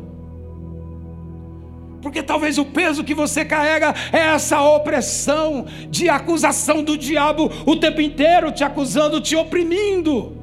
Porque 2.01 2.23
talvez 2.23 2.57
o 2.57 2.63
peso 2.63 3.03
que 3.03 3.13
você 3.13 3.43
carrega 3.43 3.93
é 4.13 4.19
essa 4.19 4.61
opressão 4.61 5.65
de 5.89 6.07
acusação 6.07 6.81
do 6.81 6.97
diabo 6.97 7.51
o 7.65 7.75
tempo 7.75 7.99
inteiro 7.99 8.53
te 8.53 8.63
acusando, 8.63 9.19
te 9.19 9.35
oprimindo. 9.35 10.38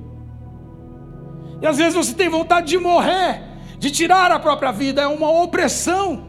E 1.60 1.66
às 1.66 1.78
vezes 1.78 1.94
você 1.94 2.14
tem 2.14 2.28
vontade 2.28 2.68
de 2.68 2.78
morrer, 2.78 3.42
de 3.78 3.90
tirar 3.90 4.30
a 4.30 4.38
própria 4.38 4.72
vida, 4.72 5.02
é 5.02 5.06
uma 5.06 5.30
opressão. 5.30 6.26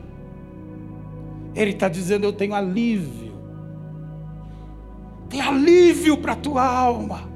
Ele 1.55 1.71
está 1.71 1.89
dizendo: 1.89 2.25
Eu 2.25 2.33
tenho 2.33 2.53
alívio. 2.53 3.35
Tem 5.29 5.41
alívio 5.41 6.17
para 6.17 6.33
a 6.33 6.35
tua 6.35 6.63
alma. 6.63 7.27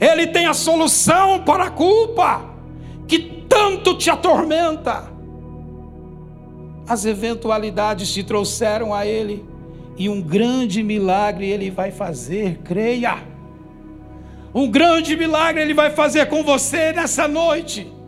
Ele 0.00 0.26
tem 0.26 0.46
a 0.46 0.54
solução 0.54 1.44
para 1.44 1.64
a 1.64 1.70
culpa 1.70 2.42
que 3.06 3.18
tanto 3.48 3.96
te 3.96 4.10
atormenta. 4.10 5.10
As 6.88 7.04
eventualidades 7.04 8.12
te 8.12 8.24
trouxeram 8.24 8.92
a 8.92 9.06
Ele 9.06 9.44
e 9.96 10.08
um 10.08 10.20
grande 10.20 10.82
milagre 10.82 11.48
Ele 11.48 11.70
vai 11.70 11.92
fazer, 11.92 12.58
creia. 12.64 13.29
Um 14.54 14.70
grande 14.70 15.16
milagre 15.16 15.62
Ele 15.62 15.74
vai 15.74 15.90
fazer 15.90 16.26
com 16.26 16.42
você 16.42 16.92
nessa 16.92 17.26
noite 17.28 18.00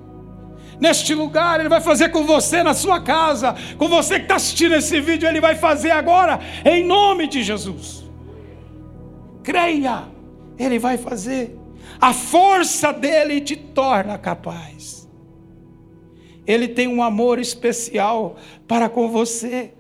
neste 0.83 1.15
lugar, 1.15 1.61
Ele 1.61 1.69
vai 1.69 1.81
fazer 1.81 2.09
com 2.09 2.25
você 2.25 2.61
na 2.61 2.75
sua 2.75 3.01
casa, 3.01 3.55
com 3.79 3.87
você 3.87 4.17
que 4.17 4.23
está 4.23 4.35
assistindo 4.35 4.75
esse 4.75 5.01
vídeo, 5.01 5.29
Ele 5.29 5.41
vai 5.41 5.55
fazer 5.55 5.93
agora, 5.93 6.41
em 6.65 6.85
nome 6.85 7.29
de 7.29 7.41
Jesus. 7.45 8.03
Creia, 9.45 10.09
Ele 10.59 10.81
vai 10.81 10.99
fazer. 10.99 11.57
A 12.01 12.13
força 12.13 12.93
dele 12.93 13.41
te 13.41 13.55
torna 13.55 14.19
capaz. 14.19 15.09
Ele 16.45 16.67
tem 16.67 16.89
um 16.89 17.01
amor 17.01 17.39
especial 17.39 18.37
para 18.67 18.89
com 18.89 19.09
você. 19.09 19.73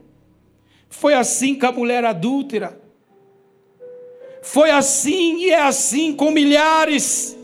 Foi 0.88 1.14
assim 1.14 1.59
com 1.59 1.66
a 1.66 1.72
mulher 1.72 2.05
adúltera. 2.05 2.81
Foi 4.42 4.70
assim 4.70 5.38
e 5.44 5.50
é 5.50 5.62
assim 5.62 6.12
com 6.12 6.33
milhares 6.33 7.38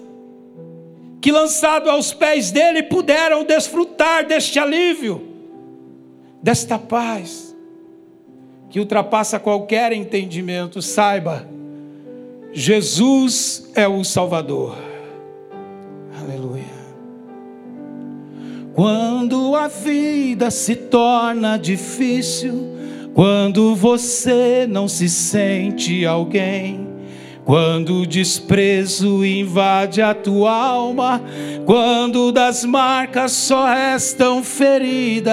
que 1.20 1.32
lançado 1.32 1.88
aos 1.88 2.12
pés 2.12 2.50
dele 2.50 2.82
puderam 2.82 3.44
desfrutar 3.44 4.26
deste 4.26 4.58
alívio, 4.58 5.22
desta 6.42 6.78
paz, 6.78 7.56
que 8.68 8.80
ultrapassa 8.80 9.38
qualquer 9.38 9.92
entendimento. 9.92 10.82
Saiba, 10.82 11.48
Jesus 12.52 13.70
é 13.74 13.86
o 13.86 14.02
Salvador. 14.04 14.76
Aleluia. 16.20 16.78
Quando 18.74 19.56
a 19.56 19.68
vida 19.68 20.50
se 20.50 20.74
torna 20.74 21.56
difícil, 21.56 22.76
Quando 23.18 23.74
você 23.74 24.64
não 24.70 24.86
se 24.86 25.08
sente 25.08 26.06
alguém, 26.06 26.87
quando 27.48 28.02
o 28.02 28.06
desprezo 28.06 29.24
invade 29.24 30.02
a 30.02 30.12
tua 30.12 30.52
alma, 30.52 31.22
quando 31.64 32.30
das 32.30 32.62
marcas 32.62 33.32
só 33.32 33.64
restam 33.64 34.44
feridas, 34.44 35.32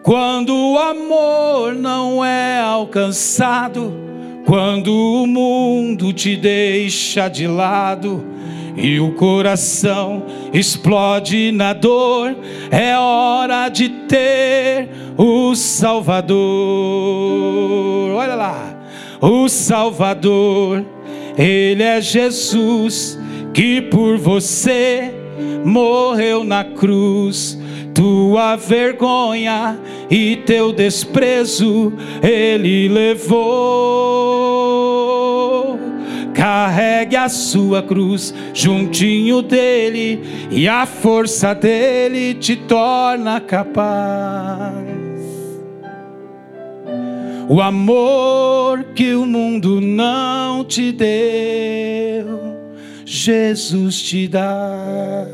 quando 0.00 0.54
o 0.54 0.78
amor 0.78 1.74
não 1.74 2.24
é 2.24 2.60
alcançado, 2.60 3.92
quando 4.46 4.94
o 4.94 5.26
mundo 5.26 6.12
te 6.12 6.36
deixa 6.36 7.26
de 7.26 7.48
lado, 7.48 8.24
e 8.76 9.00
o 9.00 9.10
coração 9.14 10.22
explode 10.52 11.50
na 11.50 11.72
dor, 11.72 12.36
é 12.70 12.96
hora 12.96 13.68
de 13.68 13.88
ter 13.88 14.88
o 15.16 15.52
Salvador. 15.56 16.38
Olha 18.14 18.36
lá, 18.36 18.77
o 19.20 19.48
Salvador, 19.48 20.84
Ele 21.36 21.82
é 21.82 22.00
Jesus 22.00 23.18
que 23.52 23.80
por 23.82 24.16
você 24.18 25.12
morreu 25.64 26.44
na 26.44 26.64
cruz. 26.64 27.58
Tua 27.94 28.54
vergonha 28.54 29.78
e 30.08 30.36
teu 30.36 30.72
desprezo 30.72 31.92
Ele 32.22 32.88
levou 32.88 34.28
carregue 36.38 37.16
a 37.16 37.28
sua 37.28 37.82
cruz 37.82 38.32
juntinho 38.54 39.42
dele, 39.42 40.48
e 40.52 40.68
a 40.68 40.86
força 40.86 41.52
dele 41.52 42.34
te 42.34 42.54
torna 42.54 43.40
capaz. 43.40 44.87
O 47.50 47.62
amor 47.62 48.84
que 48.94 49.14
o 49.14 49.24
mundo 49.24 49.80
não 49.80 50.62
te 50.62 50.92
deu, 50.92 52.38
Jesus 53.06 54.02
te 54.02 54.28
dá. 54.28 55.26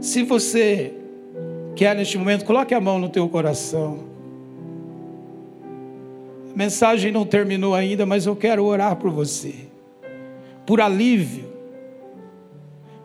Se 0.00 0.22
você 0.22 0.94
quer 1.76 1.94
neste 1.94 2.16
momento, 2.16 2.46
coloque 2.46 2.72
a 2.72 2.80
mão 2.80 2.98
no 2.98 3.10
teu 3.10 3.28
coração. 3.28 3.98
Mensagem 6.56 7.12
não 7.12 7.26
terminou 7.26 7.74
ainda, 7.74 8.06
mas 8.06 8.24
eu 8.24 8.34
quero 8.34 8.64
orar 8.64 8.96
por 8.96 9.10
você, 9.10 9.54
por 10.64 10.80
alívio, 10.80 11.52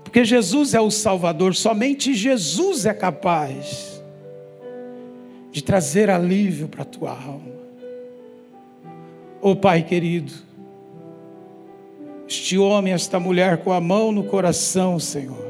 porque 0.05 0.23
Jesus 0.23 0.73
é 0.73 0.79
o 0.79 0.89
Salvador, 0.89 1.53
somente 1.53 2.13
Jesus 2.13 2.85
é 2.85 2.93
capaz 2.93 3.92
de 5.53 5.63
trazer 5.63 6.09
alívio 6.09 6.67
para 6.67 6.81
a 6.81 6.85
tua 6.85 7.11
alma. 7.11 7.53
Oh 9.39 9.55
Pai 9.55 9.83
querido, 9.83 10.33
este 12.27 12.57
homem, 12.57 12.91
esta 12.91 13.19
mulher 13.19 13.59
com 13.59 13.71
a 13.71 13.79
mão 13.79 14.11
no 14.11 14.23
coração, 14.23 14.99
Senhor, 14.99 15.45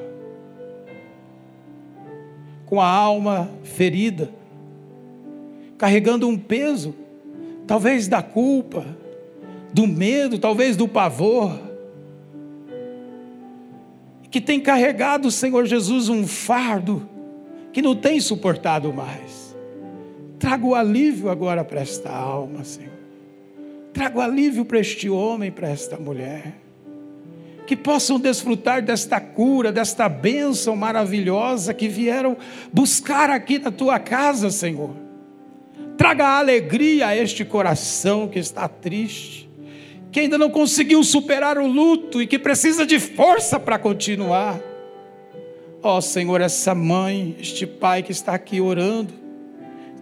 com 2.65 2.81
a 2.81 2.85
alma 2.87 3.49
ferida, 3.63 4.29
carregando 5.77 6.27
um 6.27 6.37
peso, 6.37 6.93
talvez 7.65 8.09
da 8.09 8.21
culpa, 8.21 8.85
do 9.71 9.87
medo, 9.87 10.37
talvez 10.37 10.75
do 10.75 10.87
pavor, 10.87 11.57
que 14.29 14.41
tem 14.41 14.59
carregado, 14.59 15.31
Senhor 15.31 15.65
Jesus, 15.65 16.09
um 16.09 16.27
fardo 16.27 17.07
que 17.71 17.81
não 17.81 17.95
tem 17.95 18.19
suportado 18.19 18.91
mais. 18.91 19.42
Traga 20.43 20.65
o 20.65 20.75
alívio 20.75 21.29
agora 21.29 21.63
para 21.63 21.79
esta 21.79 22.09
alma, 22.09 22.65
Senhor. 22.65 22.91
Traga 23.93 24.17
o 24.17 24.21
alívio 24.21 24.65
para 24.65 24.77
este 24.77 25.09
homem, 25.09 25.49
para 25.49 25.69
esta 25.69 25.95
mulher. 25.95 26.55
Que 27.65 27.77
possam 27.77 28.19
desfrutar 28.19 28.81
desta 28.81 29.21
cura, 29.21 29.71
desta 29.71 30.09
bênção 30.09 30.75
maravilhosa 30.75 31.73
que 31.73 31.87
vieram 31.87 32.35
buscar 32.73 33.29
aqui 33.29 33.57
na 33.57 33.71
tua 33.71 33.97
casa, 33.99 34.51
Senhor 34.51 34.89
Traga 35.95 36.27
alegria 36.27 37.07
a 37.07 37.15
este 37.15 37.45
coração 37.45 38.27
que 38.27 38.37
está 38.37 38.67
triste, 38.67 39.49
que 40.11 40.19
ainda 40.19 40.37
não 40.37 40.49
conseguiu 40.49 41.01
superar 41.05 41.57
o 41.57 41.65
luto 41.65 42.21
e 42.21 42.27
que 42.27 42.37
precisa 42.37 42.85
de 42.85 42.99
força 42.99 43.57
para 43.57 43.79
continuar. 43.79 44.59
Ó 45.81 45.99
oh, 45.99 46.01
Senhor, 46.01 46.41
essa 46.41 46.75
mãe, 46.75 47.33
este 47.39 47.65
pai 47.65 48.03
que 48.03 48.11
está 48.11 48.33
aqui 48.33 48.59
orando, 48.59 49.22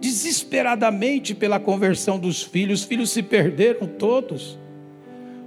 desesperadamente 0.02 1.32
pela 1.32 1.60
conversão 1.60 2.18
dos 2.18 2.42
filhos, 2.42 2.80
os 2.80 2.86
filhos 2.86 3.10
se 3.10 3.22
perderam 3.22 3.86
todos. 3.86 4.58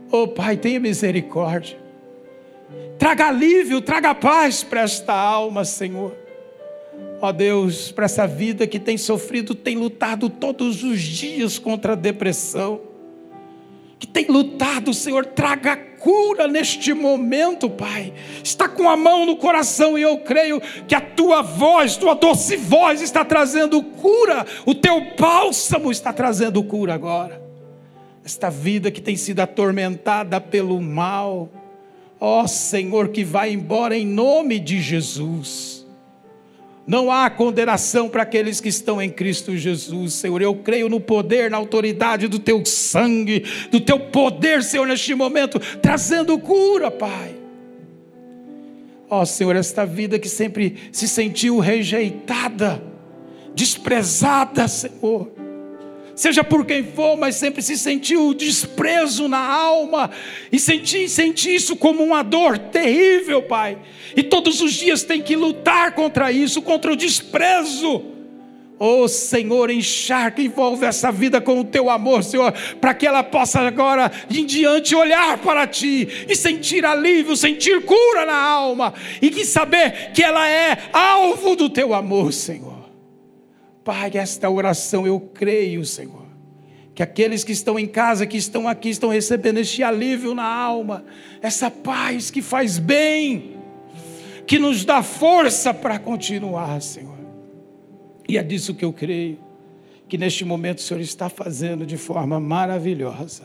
Oh 0.10 0.30
Pai, 0.30 0.56
tenha 0.56 0.80
misericórdia. 0.80 1.78
Traga 2.98 3.28
alívio, 3.28 3.82
traga 3.82 4.16
paz 4.16 4.64
para 4.64 4.82
esta 4.82 5.14
alma, 5.14 5.66
Senhor. 5.66 6.16
Ó 7.22 7.32
Deus, 7.34 7.92
para 7.92 8.06
essa 8.06 8.26
vida 8.26 8.66
que 8.66 8.80
tem 8.80 8.98
sofrido, 8.98 9.54
tem 9.54 9.76
lutado 9.76 10.30
todos 10.30 10.84
os 10.84 11.02
dias 11.02 11.60
contra 11.60 11.92
a 11.92 11.96
depressão, 11.96 12.80
que 13.98 14.08
tem 14.08 14.26
lutado, 14.28 14.94
Senhor, 14.94 15.26
traga 15.26 15.76
cura 15.76 16.48
neste 16.48 16.94
momento, 16.94 17.68
Pai. 17.68 18.14
Está 18.44 18.70
com 18.70 18.88
a 18.88 18.96
mão 18.96 19.26
no 19.26 19.38
coração 19.38 19.98
e 19.98 20.04
eu 20.04 20.20
creio 20.20 20.62
que 20.88 20.94
a 20.94 21.02
tua 21.02 21.42
voz, 21.42 21.98
tua 21.98 22.14
doce 22.14 22.56
voz 22.58 23.02
está 23.02 23.26
trazendo 23.26 23.82
cura, 23.82 24.46
o 24.68 24.76
teu 24.76 25.16
bálsamo 25.18 25.92
está 25.92 26.14
trazendo 26.14 26.64
cura 26.64 26.94
agora. 26.94 27.42
Esta 28.24 28.50
vida 28.50 28.92
que 28.92 29.02
tem 29.02 29.16
sido 29.16 29.40
atormentada 29.40 30.40
pelo 30.40 30.80
mal, 30.80 31.50
ó 32.20 32.46
Senhor, 32.46 33.10
que 33.10 33.24
vai 33.24 33.52
embora 33.54 33.98
em 33.98 34.06
nome 34.06 34.60
de 34.60 34.80
Jesus. 34.80 35.75
Não 36.88 37.12
há 37.12 37.30
condenação 37.30 38.08
para 38.08 38.24
aqueles 38.24 38.62
que 38.62 38.70
estão 38.70 39.02
em 39.02 39.10
Cristo 39.10 39.58
Jesus, 39.58 40.14
Senhor. 40.14 40.42
Eu 40.42 40.56
creio 40.56 40.88
no 40.88 41.00
poder, 41.00 41.50
na 41.50 41.58
autoridade 41.58 42.28
do 42.28 42.38
teu 42.38 42.64
sangue, 42.66 43.44
do 43.72 43.80
teu 43.80 44.00
poder, 44.00 44.64
Senhor, 44.64 44.88
neste 44.88 45.16
momento, 45.16 45.60
trazendo 45.82 46.38
cura, 46.38 46.92
Pai. 46.92 47.36
Ó 49.10 49.22
oh, 49.22 49.26
Senhor, 49.26 49.56
esta 49.56 49.86
vida 49.86 50.20
que 50.20 50.30
sempre 50.30 50.76
se 50.92 51.08
sentiu 51.08 51.60
rejeitada, 51.60 52.82
desprezada, 53.56 54.68
Senhor 54.68 55.35
seja 56.16 56.44
por 56.44 56.66
quem 56.66 56.84
for, 56.84 57.18
mas 57.18 57.36
sempre 57.36 57.62
se 57.62 57.78
sentiu 57.78 58.34
desprezo 58.34 59.28
na 59.28 59.40
alma 59.40 60.10
e 60.52 60.60
senti, 60.60 61.10
senti 61.10 61.54
isso 61.54 61.76
como 61.76 62.04
uma 62.04 62.24
dor 62.24 62.58
terrível, 62.58 63.42
Pai. 63.42 63.78
E 64.16 64.24
todos 64.24 64.62
os 64.62 64.74
dias 64.74 65.04
tem 65.04 65.22
que 65.22 65.36
lutar 65.36 65.94
contra 65.94 66.32
isso, 66.32 66.62
contra 66.62 66.92
o 66.94 66.96
desprezo. 66.96 68.16
Oh 68.78 69.08
Senhor, 69.08 69.70
encharca, 69.70 70.42
envolve 70.42 70.86
essa 70.86 71.10
vida 71.10 71.40
com 71.40 71.62
o 71.62 71.64
teu 71.64 71.90
amor, 71.90 72.24
Senhor, 72.24 72.52
para 72.82 72.94
que 72.94 73.08
ela 73.08 73.24
possa 73.24 73.62
agora 73.62 74.12
em 74.30 74.46
diante 74.46 74.94
olhar 74.94 75.38
para 75.38 75.66
ti 75.66 76.26
e 76.28 76.36
sentir 76.36 76.86
alívio, 76.86 77.38
sentir 77.38 77.86
cura 77.86 78.26
na 78.26 78.38
alma 78.38 78.94
e 79.22 79.30
que 79.30 79.46
saber 79.46 80.12
que 80.14 80.22
ela 80.22 80.48
é 80.48 80.78
alvo 80.92 81.56
do 81.56 81.70
teu 81.70 81.94
amor, 81.94 82.34
Senhor. 82.34 82.75
Pai, 83.86 84.10
esta 84.16 84.50
oração 84.50 85.06
eu 85.06 85.20
creio, 85.20 85.86
Senhor, 85.86 86.26
que 86.96 87.04
aqueles 87.04 87.44
que 87.44 87.52
estão 87.52 87.78
em 87.78 87.86
casa, 87.86 88.26
que 88.26 88.36
estão 88.36 88.68
aqui, 88.68 88.90
estão 88.90 89.10
recebendo 89.10 89.60
este 89.60 89.84
alívio 89.84 90.34
na 90.34 90.44
alma, 90.44 91.06
essa 91.40 91.70
paz 91.70 92.32
que 92.32 92.42
faz 92.42 92.80
bem, 92.80 93.58
que 94.48 94.58
nos 94.58 94.84
dá 94.84 95.04
força 95.04 95.72
para 95.72 96.00
continuar, 96.00 96.82
Senhor. 96.82 97.16
E 98.28 98.40
é 98.40 98.44
disso 98.44 98.74
que 98.74 98.84
eu 98.84 98.92
creio, 98.92 99.38
que 100.10 100.18
neste 100.18 100.44
momento 100.44 100.80
o 100.80 100.82
Senhor 100.82 101.00
está 101.00 101.30
fazendo 101.30 101.86
de 101.86 101.96
forma 101.96 102.40
maravilhosa. 102.40 103.44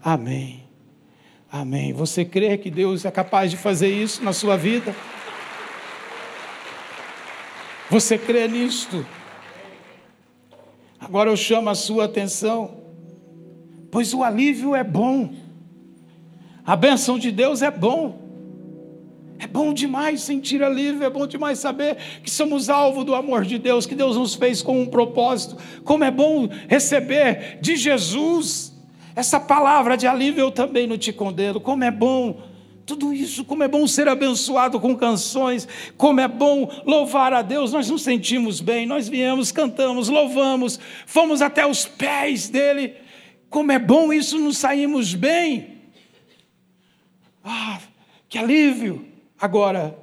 Amém. 0.00 0.62
Amém. 1.50 1.92
Você 1.92 2.24
crê 2.24 2.56
que 2.56 2.70
Deus 2.70 3.04
é 3.04 3.10
capaz 3.10 3.50
de 3.50 3.56
fazer 3.56 3.88
isso 3.88 4.22
na 4.22 4.32
sua 4.32 4.56
vida? 4.56 4.94
Você 7.90 8.16
crê 8.16 8.46
nisto? 8.46 9.04
Agora 11.08 11.30
eu 11.30 11.36
chamo 11.38 11.70
a 11.70 11.74
sua 11.74 12.04
atenção, 12.04 12.82
pois 13.90 14.12
o 14.12 14.22
alívio 14.22 14.74
é 14.74 14.84
bom, 14.84 15.32
a 16.66 16.76
bênção 16.76 17.18
de 17.18 17.32
Deus 17.32 17.62
é 17.62 17.70
bom. 17.70 18.28
É 19.38 19.46
bom 19.46 19.72
demais 19.72 20.20
sentir 20.20 20.62
alívio, 20.62 21.04
é 21.04 21.08
bom 21.08 21.26
demais 21.26 21.60
saber 21.60 21.96
que 22.22 22.30
somos 22.30 22.68
alvo 22.68 23.04
do 23.04 23.14
amor 23.14 23.46
de 23.46 23.56
Deus, 23.56 23.86
que 23.86 23.94
Deus 23.94 24.18
nos 24.18 24.34
fez 24.34 24.60
com 24.60 24.82
um 24.82 24.86
propósito. 24.86 25.56
Como 25.82 26.04
é 26.04 26.10
bom 26.10 26.46
receber 26.68 27.58
de 27.62 27.74
Jesus 27.74 28.76
essa 29.16 29.40
palavra 29.40 29.96
de 29.96 30.06
alívio, 30.06 30.42
eu 30.42 30.50
também 30.50 30.86
não 30.86 30.98
te 30.98 31.10
condeno. 31.10 31.58
Como 31.58 31.84
é 31.84 31.90
bom 31.90 32.38
tudo 32.88 33.12
isso, 33.12 33.44
como 33.44 33.62
é 33.62 33.68
bom 33.68 33.86
ser 33.86 34.08
abençoado 34.08 34.80
com 34.80 34.96
canções, 34.96 35.68
como 35.98 36.20
é 36.20 36.26
bom 36.26 36.70
louvar 36.86 37.34
a 37.34 37.42
Deus. 37.42 37.70
Nós 37.70 37.90
nos 37.90 38.00
sentimos 38.00 38.62
bem, 38.62 38.86
nós 38.86 39.06
viemos, 39.06 39.52
cantamos, 39.52 40.08
louvamos, 40.08 40.80
fomos 41.04 41.42
até 41.42 41.66
os 41.66 41.84
pés 41.84 42.48
dele. 42.48 42.94
Como 43.50 43.70
é 43.70 43.78
bom 43.78 44.10
isso, 44.10 44.38
nos 44.38 44.56
saímos 44.56 45.14
bem. 45.14 45.82
Ah, 47.44 47.78
que 48.26 48.38
alívio! 48.38 49.06
Agora, 49.38 49.94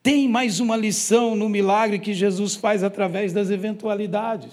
tem 0.00 0.28
mais 0.28 0.60
uma 0.60 0.76
lição 0.76 1.34
no 1.34 1.48
milagre 1.48 1.98
que 1.98 2.14
Jesus 2.14 2.54
faz 2.54 2.84
através 2.84 3.32
das 3.32 3.50
eventualidades, 3.50 4.52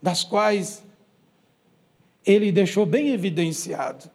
das 0.00 0.24
quais 0.24 0.82
ele 2.24 2.50
deixou 2.50 2.86
bem 2.86 3.10
evidenciado. 3.10 4.13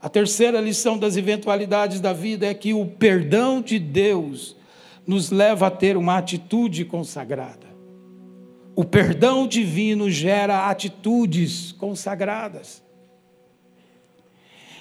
A 0.00 0.08
terceira 0.08 0.60
lição 0.60 0.98
das 0.98 1.16
eventualidades 1.16 2.00
da 2.00 2.12
vida 2.12 2.46
é 2.46 2.54
que 2.54 2.74
o 2.74 2.86
perdão 2.86 3.62
de 3.62 3.78
Deus 3.78 4.56
nos 5.06 5.30
leva 5.30 5.68
a 5.68 5.70
ter 5.70 5.96
uma 5.96 6.18
atitude 6.18 6.84
consagrada. 6.84 7.66
O 8.74 8.84
perdão 8.84 9.46
divino 9.46 10.10
gera 10.10 10.68
atitudes 10.68 11.72
consagradas. 11.72 12.84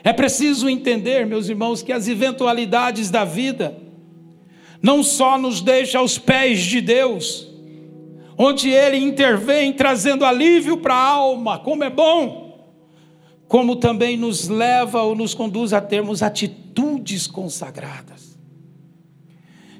É 0.04 0.12
preciso 0.12 0.68
entender, 0.68 1.26
meus 1.26 1.48
irmãos, 1.48 1.82
que 1.82 1.94
as 1.94 2.08
eventualidades 2.08 3.10
da 3.10 3.24
vida 3.24 3.78
não 4.82 5.02
só 5.02 5.38
nos 5.38 5.62
deixa 5.62 5.98
aos 5.98 6.18
pés 6.18 6.60
de 6.60 6.82
Deus, 6.82 7.50
onde 8.38 8.70
Ele 8.70 8.98
intervém 8.98 9.74
trazendo 9.74 10.26
alívio 10.26 10.78
para 10.78 10.94
a 10.94 11.10
alma, 11.10 11.58
como 11.58 11.84
é 11.84 11.90
bom 11.90 12.45
como 13.48 13.76
também 13.76 14.18
nos 14.18 14.48
leva 14.48 15.02
ou 15.02 15.16
nos 15.16 15.34
conduz 15.34 15.74
a 15.74 15.82
termos 15.82 16.24
atitudes 16.24 17.28
consagradas. 17.28 18.38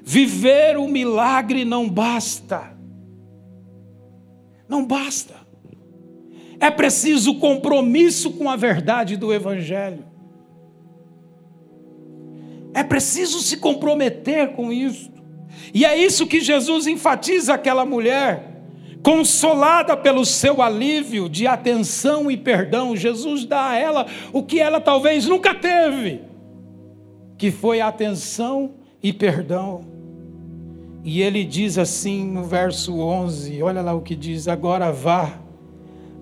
Viver 0.02 0.76
o 0.78 0.86
milagre 0.86 1.64
não 1.64 1.88
basta. 1.88 2.76
Não 4.68 4.84
basta. 4.84 5.34
É 6.60 6.70
preciso 6.70 7.34
compromisso 7.40 8.32
com 8.32 8.48
a 8.48 8.56
verdade 8.56 9.16
do 9.16 9.32
Evangelho. 9.32 10.04
É 12.72 12.84
preciso 12.84 13.40
se 13.40 13.56
comprometer 13.56 14.52
com 14.52 14.72
isso. 14.72 15.10
E 15.74 15.84
é 15.84 15.96
isso 15.96 16.26
que 16.26 16.40
Jesus 16.40 16.86
enfatiza 16.86 17.54
aquela 17.54 17.84
mulher 17.84 18.55
consolada 19.06 19.96
pelo 19.96 20.24
seu 20.24 20.60
alívio 20.60 21.28
de 21.28 21.46
atenção 21.46 22.28
e 22.28 22.36
perdão, 22.36 22.96
Jesus 22.96 23.44
dá 23.44 23.68
a 23.68 23.78
ela 23.78 24.04
o 24.32 24.42
que 24.42 24.58
ela 24.58 24.80
talvez 24.80 25.26
nunca 25.26 25.54
teve, 25.54 26.22
que 27.38 27.52
foi 27.52 27.80
atenção 27.80 28.74
e 29.00 29.12
perdão. 29.12 29.84
E 31.04 31.22
ele 31.22 31.44
diz 31.44 31.78
assim 31.78 32.26
no 32.26 32.42
verso 32.42 32.98
11: 32.98 33.62
olha 33.62 33.80
lá 33.80 33.94
o 33.94 34.00
que 34.00 34.16
diz: 34.16 34.48
agora 34.48 34.90
vá, 34.90 35.38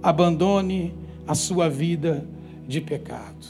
abandone 0.02 0.92
a 1.26 1.34
sua 1.34 1.70
vida 1.70 2.28
de 2.68 2.82
pecado. 2.82 3.46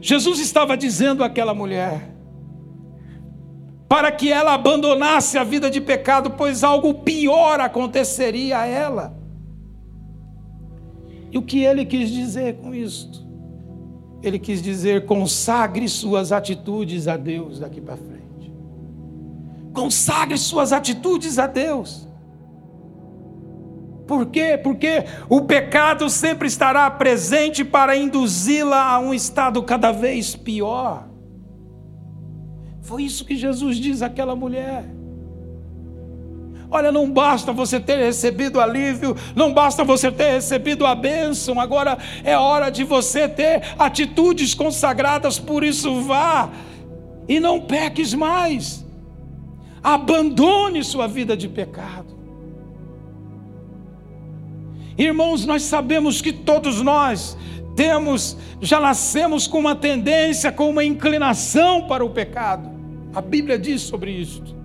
Jesus 0.00 0.40
estava 0.40 0.76
dizendo 0.76 1.22
àquela 1.22 1.54
mulher: 1.54 2.17
para 3.88 4.12
que 4.12 4.30
ela 4.30 4.52
abandonasse 4.52 5.38
a 5.38 5.44
vida 5.44 5.70
de 5.70 5.80
pecado, 5.80 6.32
pois 6.32 6.62
algo 6.62 6.94
pior 6.94 7.58
aconteceria 7.58 8.58
a 8.58 8.66
ela. 8.66 9.16
E 11.32 11.38
o 11.38 11.42
que 11.42 11.64
ele 11.64 11.86
quis 11.86 12.10
dizer 12.10 12.56
com 12.56 12.74
isto? 12.74 13.26
Ele 14.22 14.38
quis 14.38 14.60
dizer: 14.60 15.06
consagre 15.06 15.88
suas 15.88 16.32
atitudes 16.32 17.08
a 17.08 17.16
Deus 17.16 17.60
daqui 17.60 17.80
para 17.80 17.96
frente. 17.96 18.52
Consagre 19.72 20.36
suas 20.36 20.72
atitudes 20.72 21.38
a 21.38 21.46
Deus. 21.46 22.06
Por 24.06 24.26
quê? 24.26 24.58
Porque 24.62 25.04
o 25.28 25.42
pecado 25.42 26.08
sempre 26.08 26.48
estará 26.48 26.90
presente 26.90 27.62
para 27.64 27.94
induzi-la 27.94 28.82
a 28.82 28.98
um 28.98 29.12
estado 29.12 29.62
cada 29.62 29.92
vez 29.92 30.34
pior. 30.34 31.07
Foi 32.88 33.02
isso 33.02 33.22
que 33.22 33.36
Jesus 33.36 33.76
diz 33.76 34.00
àquela 34.00 34.34
mulher. 34.34 34.82
Olha, 36.70 36.90
não 36.90 37.12
basta 37.12 37.52
você 37.52 37.78
ter 37.78 37.98
recebido 37.98 38.58
alívio, 38.58 39.14
não 39.36 39.52
basta 39.52 39.84
você 39.84 40.10
ter 40.10 40.32
recebido 40.32 40.86
a 40.86 40.94
bênção, 40.94 41.60
agora 41.60 41.98
é 42.24 42.34
hora 42.38 42.70
de 42.70 42.84
você 42.84 43.28
ter 43.28 43.74
atitudes 43.78 44.54
consagradas, 44.54 45.38
por 45.38 45.62
isso 45.62 46.00
vá 46.00 46.48
e 47.28 47.38
não 47.38 47.60
peques 47.60 48.14
mais. 48.14 48.82
Abandone 49.82 50.82
sua 50.82 51.06
vida 51.06 51.36
de 51.36 51.46
pecado. 51.46 52.16
Irmãos, 54.96 55.44
nós 55.44 55.62
sabemos 55.62 56.22
que 56.22 56.32
todos 56.32 56.80
nós 56.80 57.36
temos, 57.76 58.34
já 58.62 58.80
nascemos 58.80 59.46
com 59.46 59.58
uma 59.58 59.76
tendência, 59.76 60.50
com 60.50 60.70
uma 60.70 60.82
inclinação 60.82 61.86
para 61.86 62.02
o 62.02 62.08
pecado. 62.08 62.77
A 63.14 63.20
Bíblia 63.20 63.58
diz 63.58 63.82
sobre 63.82 64.10
isto. 64.10 64.56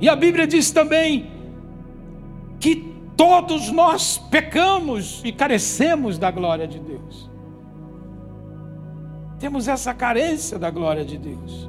E 0.00 0.08
a 0.08 0.16
Bíblia 0.16 0.46
diz 0.46 0.70
também 0.70 1.30
que 2.60 2.94
todos 3.16 3.70
nós 3.70 4.18
pecamos 4.18 5.22
e 5.24 5.32
carecemos 5.32 6.18
da 6.18 6.30
glória 6.30 6.66
de 6.66 6.78
Deus. 6.78 7.30
Temos 9.38 9.68
essa 9.68 9.92
carência 9.94 10.58
da 10.58 10.70
glória 10.70 11.04
de 11.04 11.18
Deus. 11.18 11.68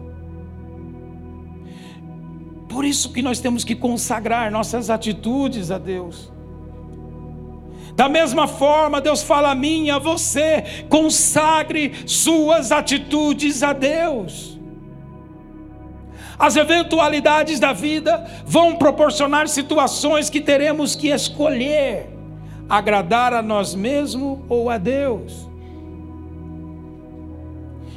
Por 2.69 2.83
isso 2.83 3.13
que 3.13 3.21
nós 3.21 3.39
temos 3.39 3.63
que 3.63 3.75
consagrar 3.75 4.51
nossas 4.51 4.89
atitudes 4.89 5.71
a 5.71 5.77
Deus. 5.77 6.31
Da 7.95 8.09
mesma 8.09 8.45
forma, 8.45 8.99
Deus 8.99 9.23
fala 9.23 9.51
a 9.51 9.55
mim 9.55 9.85
e 9.85 9.91
a 9.91 9.97
você: 9.97 10.85
consagre 10.89 11.93
suas 12.05 12.71
atitudes 12.71 13.63
a 13.63 13.71
Deus. 13.71 14.59
As 16.37 16.57
eventualidades 16.57 17.59
da 17.59 17.71
vida 17.71 18.25
vão 18.45 18.75
proporcionar 18.75 19.47
situações 19.47 20.29
que 20.29 20.41
teremos 20.41 20.93
que 20.93 21.07
escolher 21.07 22.09
agradar 22.69 23.33
a 23.33 23.41
nós 23.41 23.73
mesmos 23.73 24.39
ou 24.49 24.69
a 24.69 24.77
Deus. 24.77 25.49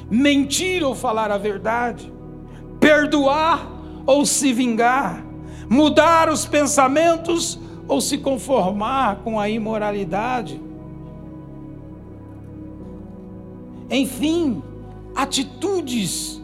Mentir 0.08 0.84
ou 0.84 0.94
falar 0.94 1.32
a 1.32 1.36
verdade, 1.38 2.12
perdoar 2.78 3.66
ou 4.06 4.24
se 4.24 4.52
vingar, 4.52 5.24
mudar 5.68 6.30
os 6.30 6.46
pensamentos 6.46 7.58
ou 7.88 8.00
se 8.00 8.18
conformar 8.18 9.16
com 9.24 9.40
a 9.40 9.48
imoralidade. 9.48 10.60
Enfim, 13.90 14.62
atitudes 15.16 16.40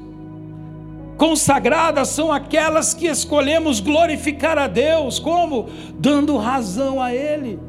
consagradas 1.19 2.09
são 2.09 2.33
aquelas 2.33 2.95
que 2.95 3.07
escolhemos 3.07 3.79
glorificar 3.79 4.59
a 4.59 4.67
Deus, 4.67 5.19
como? 5.19 5.69
Dando 5.99 6.37
razão 6.39 7.01
a 7.01 7.15
Ele. 7.15 7.61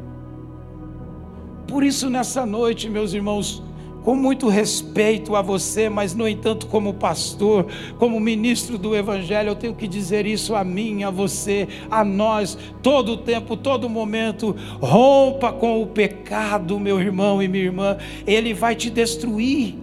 Por 1.68 1.84
isso, 1.84 2.10
nessa 2.10 2.46
noite, 2.46 2.90
meus 2.90 3.14
irmãos, 3.14 3.62
com 4.06 4.16
muito 4.16 4.48
respeito 4.48 5.36
a 5.36 5.42
você, 5.42 5.90
mas 5.90 6.14
no 6.14 6.28
entanto, 6.28 6.68
como 6.68 6.94
pastor, 6.94 7.66
como 7.98 8.20
ministro 8.20 8.78
do 8.78 8.96
Evangelho, 8.96 9.50
eu 9.50 9.56
tenho 9.56 9.74
que 9.74 9.88
dizer 9.88 10.28
isso 10.28 10.54
a 10.54 10.64
mim, 10.64 11.04
a 11.04 11.10
você, 11.10 11.68
a 11.90 12.06
nós, 12.06 12.56
todo 12.84 13.14
o 13.14 13.18
tempo, 13.18 13.58
todo 13.58 13.90
momento. 13.90 14.56
Rompa 14.80 15.52
com 15.52 15.82
o 15.82 15.88
pecado, 15.88 16.80
meu 16.80 17.02
irmão 17.02 17.42
e 17.42 17.48
minha 17.48 17.64
irmã, 17.64 17.98
ele 18.28 18.54
vai 18.54 18.76
te 18.76 18.92
destruir. 18.92 19.76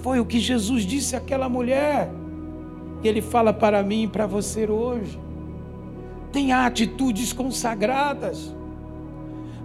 Foi 0.00 0.18
o 0.18 0.24
que 0.24 0.40
Jesus 0.40 0.86
disse 0.86 1.14
àquela 1.14 1.46
mulher. 1.46 2.10
Ele 3.02 3.20
fala 3.20 3.52
para 3.52 3.82
mim 3.82 4.04
e 4.04 4.08
para 4.08 4.26
você 4.26 4.66
hoje. 4.66 5.20
Tenha 6.32 6.64
atitudes 6.64 7.34
consagradas. 7.34 8.53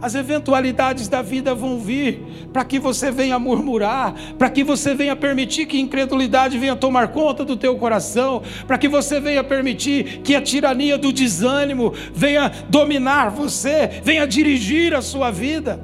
As 0.02 0.16
eventualidades 0.16 1.10
da 1.10 1.22
vida 1.22 1.54
vão 1.54 1.78
vir 1.78 2.24
para 2.54 2.64
que 2.64 2.80
você 2.80 3.12
venha 3.12 3.38
murmurar, 3.38 4.14
para 4.38 4.50
que 4.50 4.64
você 4.64 4.96
venha 4.96 5.14
permitir 5.14 5.66
que 5.66 5.78
incredulidade 5.78 6.58
venha 6.58 6.76
tomar 6.76 7.10
conta 7.10 7.44
do 7.44 7.58
teu 7.58 7.76
coração, 7.76 8.42
para 8.66 8.78
que 8.78 8.88
você 8.88 9.20
venha 9.20 9.44
permitir 9.44 10.22
que 10.22 10.36
a 10.36 10.42
tirania 10.42 10.98
do 10.98 11.12
desânimo 11.12 11.94
venha 12.14 12.50
dominar 12.70 13.30
você, 13.30 14.02
venha 14.02 14.26
dirigir 14.26 14.94
a 14.94 15.02
sua 15.02 15.32
vida. 15.32 15.82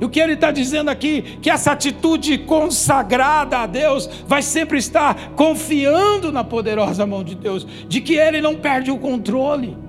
E 0.00 0.04
o 0.04 0.08
que 0.08 0.20
ele 0.20 0.32
está 0.32 0.50
dizendo 0.50 0.90
aqui, 0.90 1.22
que 1.40 1.50
essa 1.50 1.70
atitude 1.70 2.38
consagrada 2.38 3.58
a 3.58 3.66
Deus 3.66 4.08
vai 4.26 4.42
sempre 4.42 4.78
estar 4.78 5.30
confiando 5.36 6.32
na 6.32 6.42
poderosa 6.42 7.06
mão 7.06 7.22
de 7.22 7.36
Deus, 7.36 7.64
de 7.88 8.00
que 8.00 8.14
ele 8.14 8.40
não 8.40 8.56
perde 8.56 8.90
o 8.90 8.98
controle 8.98 9.87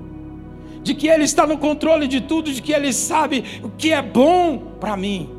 de 0.90 0.96
que 0.96 1.08
Ele 1.08 1.24
está 1.24 1.46
no 1.46 1.58
controle 1.58 2.08
de 2.08 2.20
tudo, 2.20 2.52
de 2.52 2.62
que 2.64 2.74
Ele 2.74 2.92
sabe 2.92 3.62
o 3.64 3.70
que 3.70 3.94
é 3.94 4.02
bom 4.02 4.76
para 4.80 4.98
mim. 4.98 5.30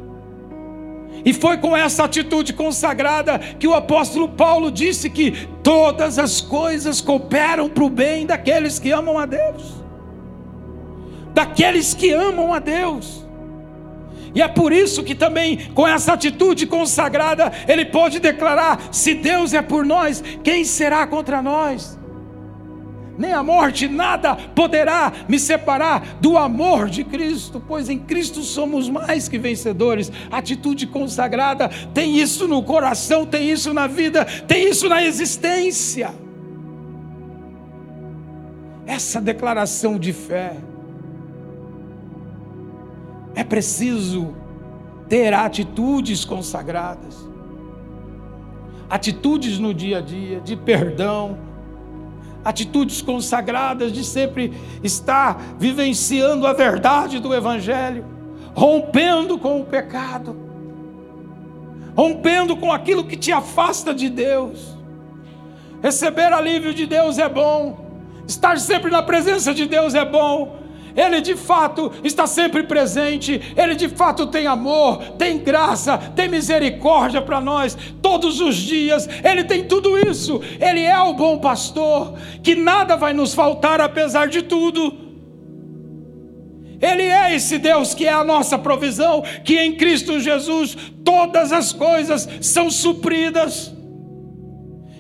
E 1.25 1.33
foi 1.33 1.59
com 1.59 1.77
essa 1.77 2.05
atitude 2.05 2.53
consagrada 2.53 3.39
que 3.39 3.67
o 3.67 3.75
apóstolo 3.75 4.29
Paulo 4.29 4.71
disse 4.71 5.11
que 5.11 5.49
todas 5.63 6.21
as 6.21 6.41
coisas 6.41 7.01
cooperam 7.01 7.69
para 7.69 7.83
o 7.83 7.91
bem 7.91 8.27
daqueles 8.27 8.79
que 8.79 8.93
amam 8.93 9.19
a 9.19 9.27
Deus. 9.27 9.75
Daqueles 11.35 11.95
que 11.95 12.13
amam 12.13 12.55
a 12.55 12.61
Deus. 12.61 13.27
E 14.33 14.41
é 14.41 14.47
por 14.47 14.73
isso 14.73 15.03
que 15.03 15.17
também, 15.17 15.59
com 15.75 15.87
essa 15.87 16.13
atitude 16.13 16.65
consagrada, 16.65 17.53
ele 17.67 17.85
pode 17.85 18.21
declarar: 18.21 18.81
se 18.93 19.15
Deus 19.15 19.53
é 19.53 19.61
por 19.61 19.85
nós, 19.85 20.23
quem 20.45 20.65
será 20.65 21.05
contra 21.09 21.43
nós? 21.43 22.00
Nem 23.21 23.35
a 23.35 23.43
morte, 23.43 23.87
nada 23.87 24.35
poderá 24.35 25.13
me 25.29 25.39
separar 25.39 26.17
do 26.23 26.39
amor 26.39 26.89
de 26.89 27.05
Cristo, 27.05 27.63
pois 27.69 27.91
em 27.91 27.99
Cristo 27.99 28.41
somos 28.41 28.89
mais 28.89 29.29
que 29.29 29.39
vencedores. 29.39 30.11
Atitude 30.31 30.87
consagrada 30.87 31.69
tem 31.93 32.19
isso 32.19 32.49
no 32.49 32.63
coração, 32.63 33.27
tem 33.27 33.51
isso 33.51 33.75
na 33.75 33.87
vida, 33.87 34.25
tem 34.25 34.71
isso 34.71 34.89
na 34.89 35.05
existência. 35.05 36.15
Essa 38.87 39.21
declaração 39.21 39.99
de 39.99 40.15
fé 40.15 40.57
é 43.35 43.45
preciso 43.45 44.35
ter 45.11 45.35
atitudes 45.35 46.25
consagradas, 46.25 47.19
atitudes 48.89 49.59
no 49.59 49.75
dia 49.75 49.99
a 49.99 50.01
dia 50.01 50.41
de 50.41 50.57
perdão, 50.57 51.50
atitudes 52.45 53.03
consagradas 53.03 53.93
de 53.93 54.05
sempre 54.05 54.53
estar 54.83 55.41
vivenciando 55.59 56.47
a 56.47 56.53
verdade 56.53 57.19
do 57.19 57.35
Evangelho, 57.35 58.05
rompendo 58.55 59.39
com 59.39 59.61
o 59.61 59.65
pecado, 59.65 60.37
rompendo 61.95 62.57
com 62.57 62.73
aquilo 62.73 63.05
que 63.05 63.17
te 63.17 63.33
afasta 63.33 63.95
de 63.95 64.09
Deus. 64.09 64.77
Receber 65.83 66.33
alívio 66.33 66.75
de 66.75 66.87
Deus 66.87 67.19
é 67.19 67.29
bom, 67.29 67.91
estar 68.27 68.59
sempre 68.59 68.91
na 68.91 69.03
presença 69.03 69.55
de 69.55 69.67
Deus 69.67 69.95
é 69.95 70.05
bom, 70.05 70.61
ele 70.97 71.21
de 71.21 71.37
fato 71.37 71.93
está 72.03 72.27
sempre 72.27 72.63
presente, 72.63 73.41
Ele 73.57 73.75
de 73.75 73.89
fato 73.89 74.27
tem 74.27 74.47
amor, 74.47 74.99
tem 75.19 75.39
graça, 75.39 75.97
tem 75.99 76.29
misericórdia 76.29 77.23
para 77.23 77.41
nós, 77.41 77.77
todos 78.03 78.41
os 78.41 78.57
dias, 78.57 79.09
Ele 79.23 79.45
tem 79.45 79.65
tudo 79.65 79.99
isso, 79.99 80.41
Ele 80.61 80.83
é 80.83 80.99
o 80.99 81.15
bom 81.15 81.39
pastor, 81.39 82.15
que 82.43 82.55
nada 82.55 82.97
vai 82.97 83.13
nos 83.13 83.35
faltar 83.35 83.81
apesar 83.81 84.29
de 84.29 84.43
tudo. 84.43 85.11
Ele 86.81 87.03
é 87.03 87.35
esse 87.35 87.59
Deus 87.59 87.93
que 87.93 88.07
é 88.07 88.13
a 88.13 88.25
nossa 88.25 88.59
provisão, 88.59 89.23
que 89.45 89.59
em 89.59 89.77
Cristo 89.77 90.19
Jesus 90.19 90.77
todas 91.05 91.53
as 91.53 91.73
coisas 91.73 92.29
são 92.41 92.71
supridas. 92.71 93.73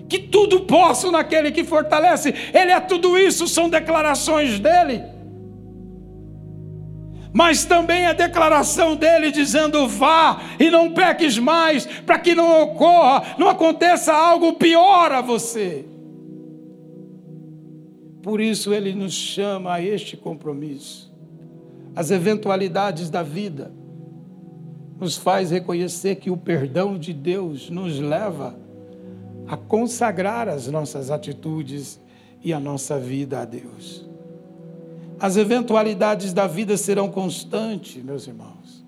Que 0.06 0.18
tudo 0.18 0.62
posso 0.62 1.10
naquele 1.10 1.52
que 1.52 1.64
fortalece, 1.64 2.34
Ele 2.52 2.72
é 2.72 2.80
tudo 2.80 3.16
isso, 3.16 3.48
são 3.48 3.68
declarações 3.68 4.58
dele 4.58 5.19
mas 7.32 7.64
também 7.64 8.06
a 8.06 8.12
declaração 8.12 8.96
dele 8.96 9.30
dizendo: 9.30 9.86
vá 9.86 10.40
e 10.58 10.70
não 10.70 10.92
peques 10.92 11.38
mais, 11.38 11.86
para 11.86 12.18
que 12.18 12.34
não 12.34 12.62
ocorra, 12.62 13.36
não 13.38 13.48
aconteça 13.48 14.12
algo 14.12 14.54
pior 14.54 15.12
a 15.12 15.20
você. 15.20 15.84
Por 18.22 18.40
isso 18.40 18.74
ele 18.74 18.92
nos 18.94 19.14
chama 19.14 19.74
a 19.74 19.82
este 19.82 20.16
compromisso. 20.16 21.10
As 21.94 22.10
eventualidades 22.10 23.08
da 23.08 23.22
vida 23.22 23.72
nos 24.98 25.16
faz 25.16 25.50
reconhecer 25.50 26.16
que 26.16 26.30
o 26.30 26.36
perdão 26.36 26.98
de 26.98 27.12
Deus 27.12 27.70
nos 27.70 27.98
leva 27.98 28.54
a 29.48 29.56
consagrar 29.56 30.48
as 30.48 30.66
nossas 30.66 31.10
atitudes 31.10 32.00
e 32.44 32.52
a 32.52 32.60
nossa 32.60 32.98
vida 32.98 33.40
a 33.40 33.44
Deus. 33.44 34.09
As 35.20 35.36
eventualidades 35.36 36.32
da 36.32 36.46
vida 36.46 36.78
serão 36.78 37.10
constantes, 37.10 38.02
meus 38.02 38.26
irmãos. 38.26 38.82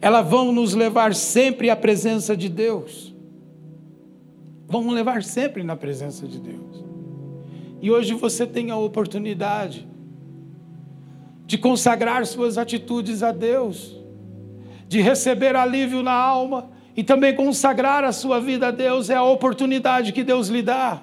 Elas 0.00 0.24
vão 0.28 0.52
nos 0.52 0.72
levar 0.72 1.12
sempre 1.16 1.68
à 1.68 1.74
presença 1.74 2.36
de 2.36 2.48
Deus. 2.48 3.12
Vão 4.68 4.88
levar 4.90 5.24
sempre 5.24 5.64
na 5.64 5.74
presença 5.74 6.28
de 6.28 6.38
Deus. 6.38 6.84
E 7.82 7.90
hoje 7.90 8.14
você 8.14 8.46
tem 8.46 8.70
a 8.70 8.76
oportunidade 8.76 9.88
de 11.44 11.58
consagrar 11.58 12.24
suas 12.24 12.56
atitudes 12.56 13.22
a 13.24 13.32
Deus, 13.32 13.96
de 14.86 15.00
receber 15.00 15.56
alívio 15.56 16.04
na 16.04 16.12
alma 16.12 16.70
e 16.96 17.02
também 17.02 17.34
consagrar 17.34 18.04
a 18.04 18.12
sua 18.12 18.40
vida 18.40 18.68
a 18.68 18.70
Deus. 18.70 19.10
É 19.10 19.16
a 19.16 19.24
oportunidade 19.24 20.12
que 20.12 20.22
Deus 20.22 20.48
lhe 20.48 20.62
dá. 20.62 21.02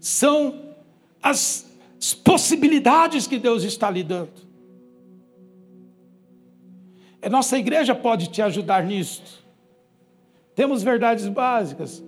São 0.00 0.74
as 1.22 1.63
as 2.04 2.12
possibilidades 2.12 3.26
que 3.26 3.38
Deus 3.38 3.62
está 3.64 3.90
lhe 3.90 4.02
dando. 4.02 4.44
A 7.22 7.30
nossa 7.30 7.58
igreja 7.58 7.94
pode 7.94 8.26
te 8.28 8.42
ajudar 8.42 8.84
nisso. 8.84 9.22
Temos 10.54 10.82
verdades 10.82 11.26
básicas, 11.26 12.04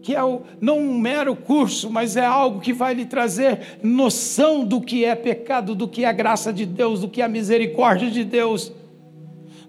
que 0.00 0.16
é 0.16 0.20
não 0.62 0.78
um 0.78 0.98
mero 0.98 1.36
curso, 1.36 1.90
mas 1.90 2.16
é 2.16 2.24
algo 2.24 2.58
que 2.58 2.72
vai 2.72 2.94
lhe 2.94 3.04
trazer 3.04 3.78
noção 3.82 4.64
do 4.64 4.80
que 4.80 5.04
é 5.04 5.14
pecado, 5.14 5.74
do 5.74 5.86
que 5.86 6.04
é 6.04 6.08
a 6.08 6.12
graça 6.12 6.50
de 6.50 6.64
Deus, 6.64 7.00
do 7.00 7.08
que 7.10 7.20
é 7.20 7.26
a 7.26 7.28
misericórdia 7.28 8.10
de 8.10 8.24
Deus, 8.24 8.72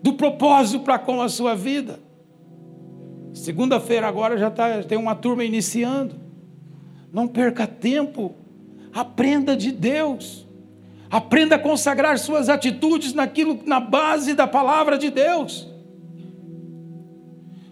do 0.01 0.13
propósito 0.13 0.85
para 0.85 0.97
com 0.97 1.21
a 1.21 1.27
sua 1.27 1.53
vida. 1.53 1.99
Segunda-feira 3.33 4.07
agora 4.07 4.37
já 4.37 4.49
tá, 4.49 4.81
tem 4.83 4.97
uma 4.97 5.15
turma 5.15 5.43
iniciando. 5.43 6.15
Não 7.11 7.27
perca 7.27 7.67
tempo 7.67 8.44
Aprenda 8.95 9.57
de 9.57 9.73
Deus. 9.73 10.47
Aprenda 11.11 11.57
a 11.57 11.59
consagrar 11.59 12.17
suas 12.17 12.47
atitudes 12.47 13.13
naquilo 13.13 13.59
na 13.65 13.77
base 13.77 14.33
da 14.33 14.47
palavra 14.47 14.97
de 14.97 15.11
Deus. 15.11 15.69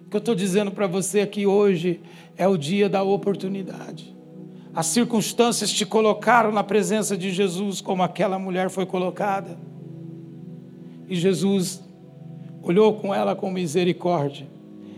O 0.05 0.09
que 0.09 0.17
eu 0.17 0.19
estou 0.19 0.35
dizendo 0.35 0.69
para 0.69 0.85
você 0.85 1.21
aqui 1.21 1.47
hoje 1.47 2.01
é 2.35 2.45
o 2.45 2.57
dia 2.57 2.89
da 2.89 3.03
oportunidade. 3.03 4.13
As 4.75 4.87
circunstâncias 4.87 5.71
te 5.71 5.85
colocaram 5.85 6.51
na 6.51 6.61
presença 6.63 7.15
de 7.15 7.31
Jesus, 7.31 7.79
como 7.79 8.03
aquela 8.03 8.37
mulher 8.37 8.69
foi 8.69 8.85
colocada. 8.85 9.57
E 11.07 11.15
Jesus 11.15 11.81
olhou 12.61 12.95
com 12.95 13.15
ela 13.15 13.33
com 13.33 13.49
misericórdia, 13.49 14.45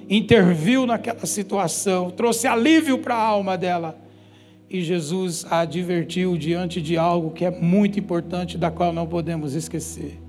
interviu 0.10 0.88
naquela 0.88 1.28
situação, 1.28 2.10
trouxe 2.10 2.48
alívio 2.48 2.98
para 2.98 3.14
a 3.14 3.24
alma 3.24 3.56
dela 3.56 4.05
e 4.70 4.82
Jesus 4.82 5.46
a 5.50 5.60
advertiu 5.60 6.38
diante 6.38 6.82
de 6.82 6.98
algo 6.98 7.32
que 7.32 7.46
é 7.46 7.52
muito 7.52 8.00
importante, 8.00 8.58
da 8.58 8.72
qual 8.72 8.92
não 8.92 9.06
podemos 9.06 9.54
esquecer. 9.54 10.20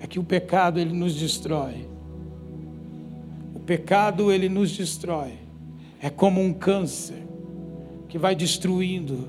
É 0.00 0.06
que 0.06 0.18
o 0.18 0.24
pecado 0.24 0.80
ele 0.80 0.92
nos 0.92 1.14
destrói. 1.14 1.88
O 3.54 3.60
pecado 3.60 4.32
ele 4.32 4.48
nos 4.48 4.76
destrói. 4.76 5.34
É 6.00 6.10
como 6.10 6.40
um 6.40 6.52
câncer 6.52 7.22
que 8.08 8.18
vai 8.18 8.34
destruindo, 8.34 9.28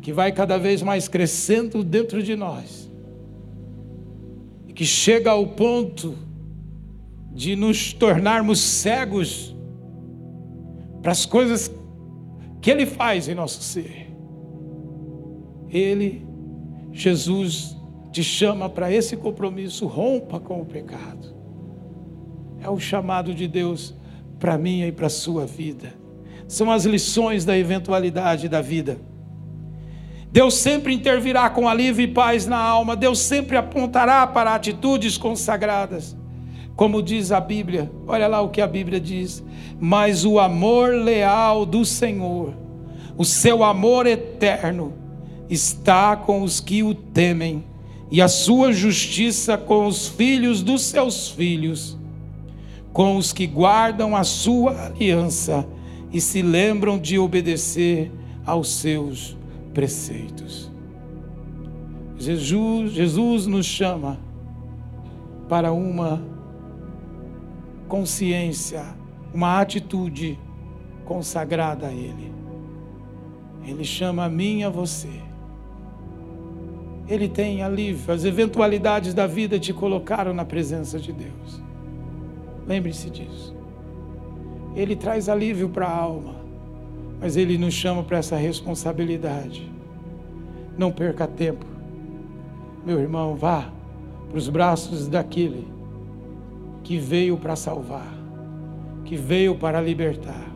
que 0.00 0.12
vai 0.12 0.32
cada 0.32 0.58
vez 0.58 0.82
mais 0.82 1.06
crescendo 1.06 1.84
dentro 1.84 2.22
de 2.22 2.34
nós. 2.34 2.90
E 4.66 4.72
que 4.72 4.84
chega 4.84 5.30
ao 5.30 5.46
ponto 5.46 6.16
de 7.32 7.54
nos 7.54 7.92
tornarmos 7.92 8.58
cegos 8.58 9.54
para 11.02 11.12
as 11.12 11.24
coisas 11.24 11.70
que 12.66 12.70
Ele 12.72 12.84
faz 12.84 13.28
em 13.28 13.34
nosso 13.36 13.62
ser. 13.62 14.12
Ele, 15.68 16.26
Jesus, 16.90 17.76
te 18.10 18.24
chama 18.24 18.68
para 18.68 18.90
esse 18.92 19.16
compromisso, 19.16 19.86
rompa 19.86 20.40
com 20.40 20.62
o 20.62 20.66
pecado. 20.66 21.32
É 22.60 22.68
o 22.68 22.80
chamado 22.80 23.32
de 23.32 23.46
Deus 23.46 23.94
para 24.40 24.58
mim 24.58 24.82
e 24.82 24.90
para 24.90 25.06
a 25.06 25.08
sua 25.08 25.46
vida. 25.46 25.94
São 26.48 26.68
as 26.68 26.84
lições 26.84 27.44
da 27.44 27.56
eventualidade 27.56 28.48
da 28.48 28.60
vida. 28.60 28.98
Deus 30.32 30.54
sempre 30.54 30.92
intervirá 30.92 31.48
com 31.48 31.68
alívio 31.68 32.02
e 32.02 32.12
paz 32.12 32.48
na 32.48 32.58
alma, 32.58 32.96
Deus 32.96 33.20
sempre 33.20 33.56
apontará 33.56 34.26
para 34.26 34.52
atitudes 34.52 35.16
consagradas. 35.16 36.16
Como 36.76 37.02
diz 37.02 37.32
a 37.32 37.40
Bíblia, 37.40 37.90
olha 38.06 38.28
lá 38.28 38.42
o 38.42 38.50
que 38.50 38.60
a 38.60 38.66
Bíblia 38.66 39.00
diz: 39.00 39.42
Mas 39.80 40.26
o 40.26 40.38
amor 40.38 40.94
leal 40.94 41.64
do 41.64 41.86
Senhor, 41.86 42.52
o 43.16 43.24
seu 43.24 43.64
amor 43.64 44.06
eterno, 44.06 44.92
está 45.48 46.14
com 46.14 46.42
os 46.42 46.60
que 46.60 46.82
o 46.82 46.94
temem, 46.94 47.64
e 48.10 48.20
a 48.20 48.28
sua 48.28 48.74
justiça 48.74 49.56
com 49.56 49.86
os 49.86 50.06
filhos 50.06 50.62
dos 50.62 50.82
seus 50.82 51.30
filhos, 51.30 51.96
com 52.92 53.16
os 53.16 53.32
que 53.32 53.46
guardam 53.46 54.14
a 54.14 54.22
sua 54.22 54.86
aliança 54.86 55.66
e 56.12 56.20
se 56.20 56.42
lembram 56.42 56.98
de 56.98 57.18
obedecer 57.18 58.12
aos 58.44 58.68
seus 58.68 59.34
preceitos. 59.72 60.70
Jesus, 62.18 62.92
Jesus 62.92 63.46
nos 63.46 63.66
chama 63.66 64.18
para 65.48 65.72
uma 65.72 66.35
consciência, 67.88 68.84
uma 69.32 69.60
atitude 69.60 70.38
consagrada 71.04 71.88
a 71.88 71.92
Ele. 71.92 72.32
Ele 73.64 73.84
chama 73.84 74.24
a 74.24 74.28
mim 74.28 74.60
e 74.60 74.64
a 74.64 74.70
você. 74.70 75.10
Ele 77.08 77.28
tem 77.28 77.62
alívio. 77.62 78.12
As 78.12 78.24
eventualidades 78.24 79.14
da 79.14 79.26
vida 79.26 79.58
te 79.58 79.72
colocaram 79.72 80.32
na 80.32 80.44
presença 80.44 80.98
de 80.98 81.12
Deus. 81.12 81.62
Lembre-se 82.66 83.10
disso. 83.10 83.54
Ele 84.74 84.94
traz 84.94 85.28
alívio 85.28 85.68
para 85.68 85.86
a 85.86 85.96
alma, 85.96 86.36
mas 87.20 87.36
Ele 87.36 87.56
nos 87.56 87.74
chama 87.74 88.02
para 88.02 88.18
essa 88.18 88.36
responsabilidade. 88.36 89.70
Não 90.76 90.92
perca 90.92 91.26
tempo. 91.26 91.64
Meu 92.84 93.00
irmão, 93.00 93.34
vá 93.34 93.70
para 94.28 94.38
os 94.38 94.48
braços 94.48 95.08
daquele 95.08 95.75
que 96.86 96.98
veio 96.98 97.36
para 97.36 97.56
salvar, 97.56 98.16
que 99.04 99.16
veio 99.16 99.56
para 99.56 99.80
libertar, 99.80 100.54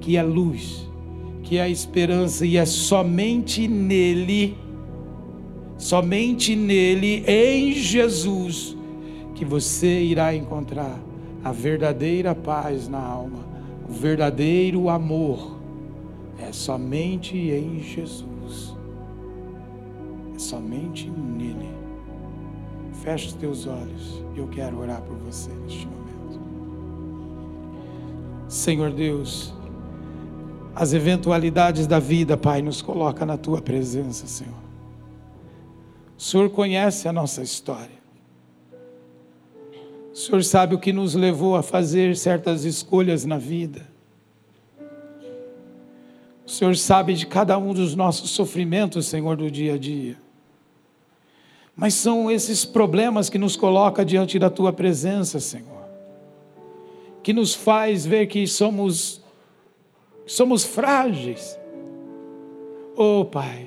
que 0.00 0.16
é 0.16 0.22
luz, 0.22 0.90
que 1.44 1.58
é 1.58 1.70
esperança 1.70 2.44
e 2.44 2.56
é 2.56 2.66
somente 2.66 3.68
nele, 3.68 4.58
somente 5.78 6.56
nele, 6.56 7.22
em 7.24 7.72
Jesus, 7.72 8.76
que 9.36 9.44
você 9.44 10.02
irá 10.02 10.34
encontrar 10.34 10.98
a 11.44 11.52
verdadeira 11.52 12.34
paz 12.34 12.88
na 12.88 13.00
alma, 13.00 13.46
o 13.88 13.92
verdadeiro 13.92 14.88
amor. 14.88 15.60
É 16.36 16.50
somente 16.50 17.36
em 17.36 17.80
Jesus. 17.80 18.74
É 20.34 20.38
somente 20.40 21.08
nele. 21.08 21.68
Feche 23.04 23.28
os 23.28 23.34
teus 23.34 23.66
olhos. 23.68 24.23
Eu 24.36 24.48
quero 24.48 24.78
orar 24.78 25.00
por 25.02 25.16
você 25.16 25.50
neste 25.50 25.86
momento. 25.86 26.40
Senhor 28.48 28.90
Deus, 28.90 29.52
as 30.74 30.92
eventualidades 30.92 31.86
da 31.86 31.98
vida, 31.98 32.36
Pai, 32.36 32.60
nos 32.60 32.82
coloca 32.82 33.24
na 33.24 33.36
tua 33.36 33.62
presença, 33.62 34.26
Senhor. 34.26 34.64
O 36.18 36.22
Senhor 36.22 36.50
conhece 36.50 37.06
a 37.08 37.12
nossa 37.12 37.42
história. 37.42 38.04
O 40.12 40.16
Senhor 40.16 40.42
sabe 40.44 40.74
o 40.74 40.78
que 40.78 40.92
nos 40.92 41.14
levou 41.14 41.56
a 41.56 41.62
fazer 41.62 42.16
certas 42.16 42.64
escolhas 42.64 43.24
na 43.24 43.38
vida. 43.38 43.86
O 46.46 46.50
Senhor 46.50 46.76
sabe 46.76 47.14
de 47.14 47.26
cada 47.26 47.56
um 47.58 47.72
dos 47.72 47.94
nossos 47.96 48.30
sofrimentos, 48.30 49.06
Senhor, 49.06 49.36
do 49.36 49.50
dia 49.50 49.74
a 49.74 49.78
dia. 49.78 50.16
Mas 51.76 51.94
são 51.94 52.30
esses 52.30 52.64
problemas 52.64 53.28
que 53.28 53.38
nos 53.38 53.56
coloca 53.56 54.04
diante 54.04 54.38
da 54.38 54.48
tua 54.48 54.72
presença, 54.72 55.40
Senhor. 55.40 55.84
Que 57.22 57.32
nos 57.32 57.54
faz 57.54 58.06
ver 58.06 58.26
que 58.26 58.46
somos 58.46 59.22
somos 60.26 60.64
frágeis. 60.64 61.58
Oh, 62.96 63.24
Pai, 63.24 63.66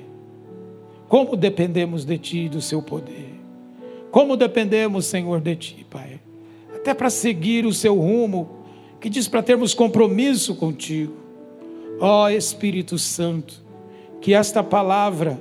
como 1.08 1.36
dependemos 1.36 2.04
de 2.04 2.18
ti 2.18 2.38
e 2.46 2.48
do 2.48 2.60
seu 2.60 2.82
poder. 2.82 3.38
Como 4.10 4.36
dependemos, 4.36 5.06
Senhor, 5.06 5.40
de 5.40 5.54
ti, 5.54 5.86
Pai. 5.88 6.20
Até 6.74 6.94
para 6.94 7.10
seguir 7.10 7.66
o 7.66 7.74
seu 7.74 7.94
rumo, 7.94 8.48
que 9.00 9.10
diz 9.10 9.28
para 9.28 9.42
termos 9.42 9.74
compromisso 9.74 10.54
contigo. 10.54 11.14
Ó 12.00 12.24
oh, 12.24 12.28
Espírito 12.28 12.98
Santo, 12.98 13.62
que 14.20 14.32
esta 14.32 14.62
palavra 14.62 15.40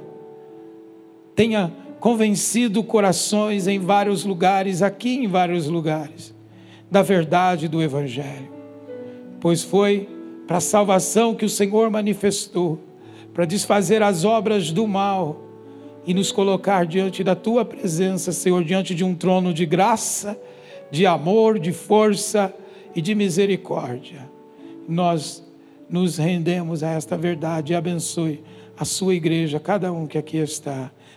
tenha 1.34 1.72
convencido 2.00 2.84
corações 2.84 3.68
em 3.68 3.80
vários 3.80 4.24
lugares, 4.24 4.82
aqui 4.82 5.18
em 5.18 5.28
vários 5.28 5.68
lugares, 5.68 6.34
da 6.90 7.02
verdade 7.02 7.68
do 7.68 7.82
Evangelho, 7.82 8.52
pois 9.40 9.64
foi 9.64 10.08
para 10.46 10.58
a 10.58 10.62
salvação 10.62 11.36
que 11.36 11.46
o 11.46 11.50
Senhor 11.50 11.90
manifestou, 11.90 12.80
para 13.34 13.46
desfazer 13.46 14.02
as 14.02 14.24
obras 14.24 14.72
do 14.72 14.88
mal 14.88 15.44
e 16.06 16.14
nos 16.14 16.32
colocar 16.32 16.86
diante 16.86 17.24
da 17.24 17.36
tua 17.36 17.66
presença, 17.66 18.32
Senhor, 18.32 18.64
diante 18.64 18.96
de 18.96 19.04
um 19.04 19.14
trono 19.14 19.54
de 19.54 19.66
graça, 19.66 20.40
de 20.90 21.06
amor, 21.06 21.60
de 21.60 21.74
força 21.74 22.54
e 22.96 23.02
de 23.02 23.14
misericórdia. 23.14 24.30
Nós 24.88 25.46
nos 25.90 26.18
rendemos 26.18 26.82
a 26.82 26.92
esta 26.92 27.18
verdade 27.18 27.74
e 27.74 27.76
abençoe 27.76 28.42
a 28.78 28.86
sua 28.86 29.16
igreja, 29.16 29.60
cada 29.60 29.92
um 29.92 30.08
que 30.08 30.18
aqui 30.18 30.38
está 30.38 30.92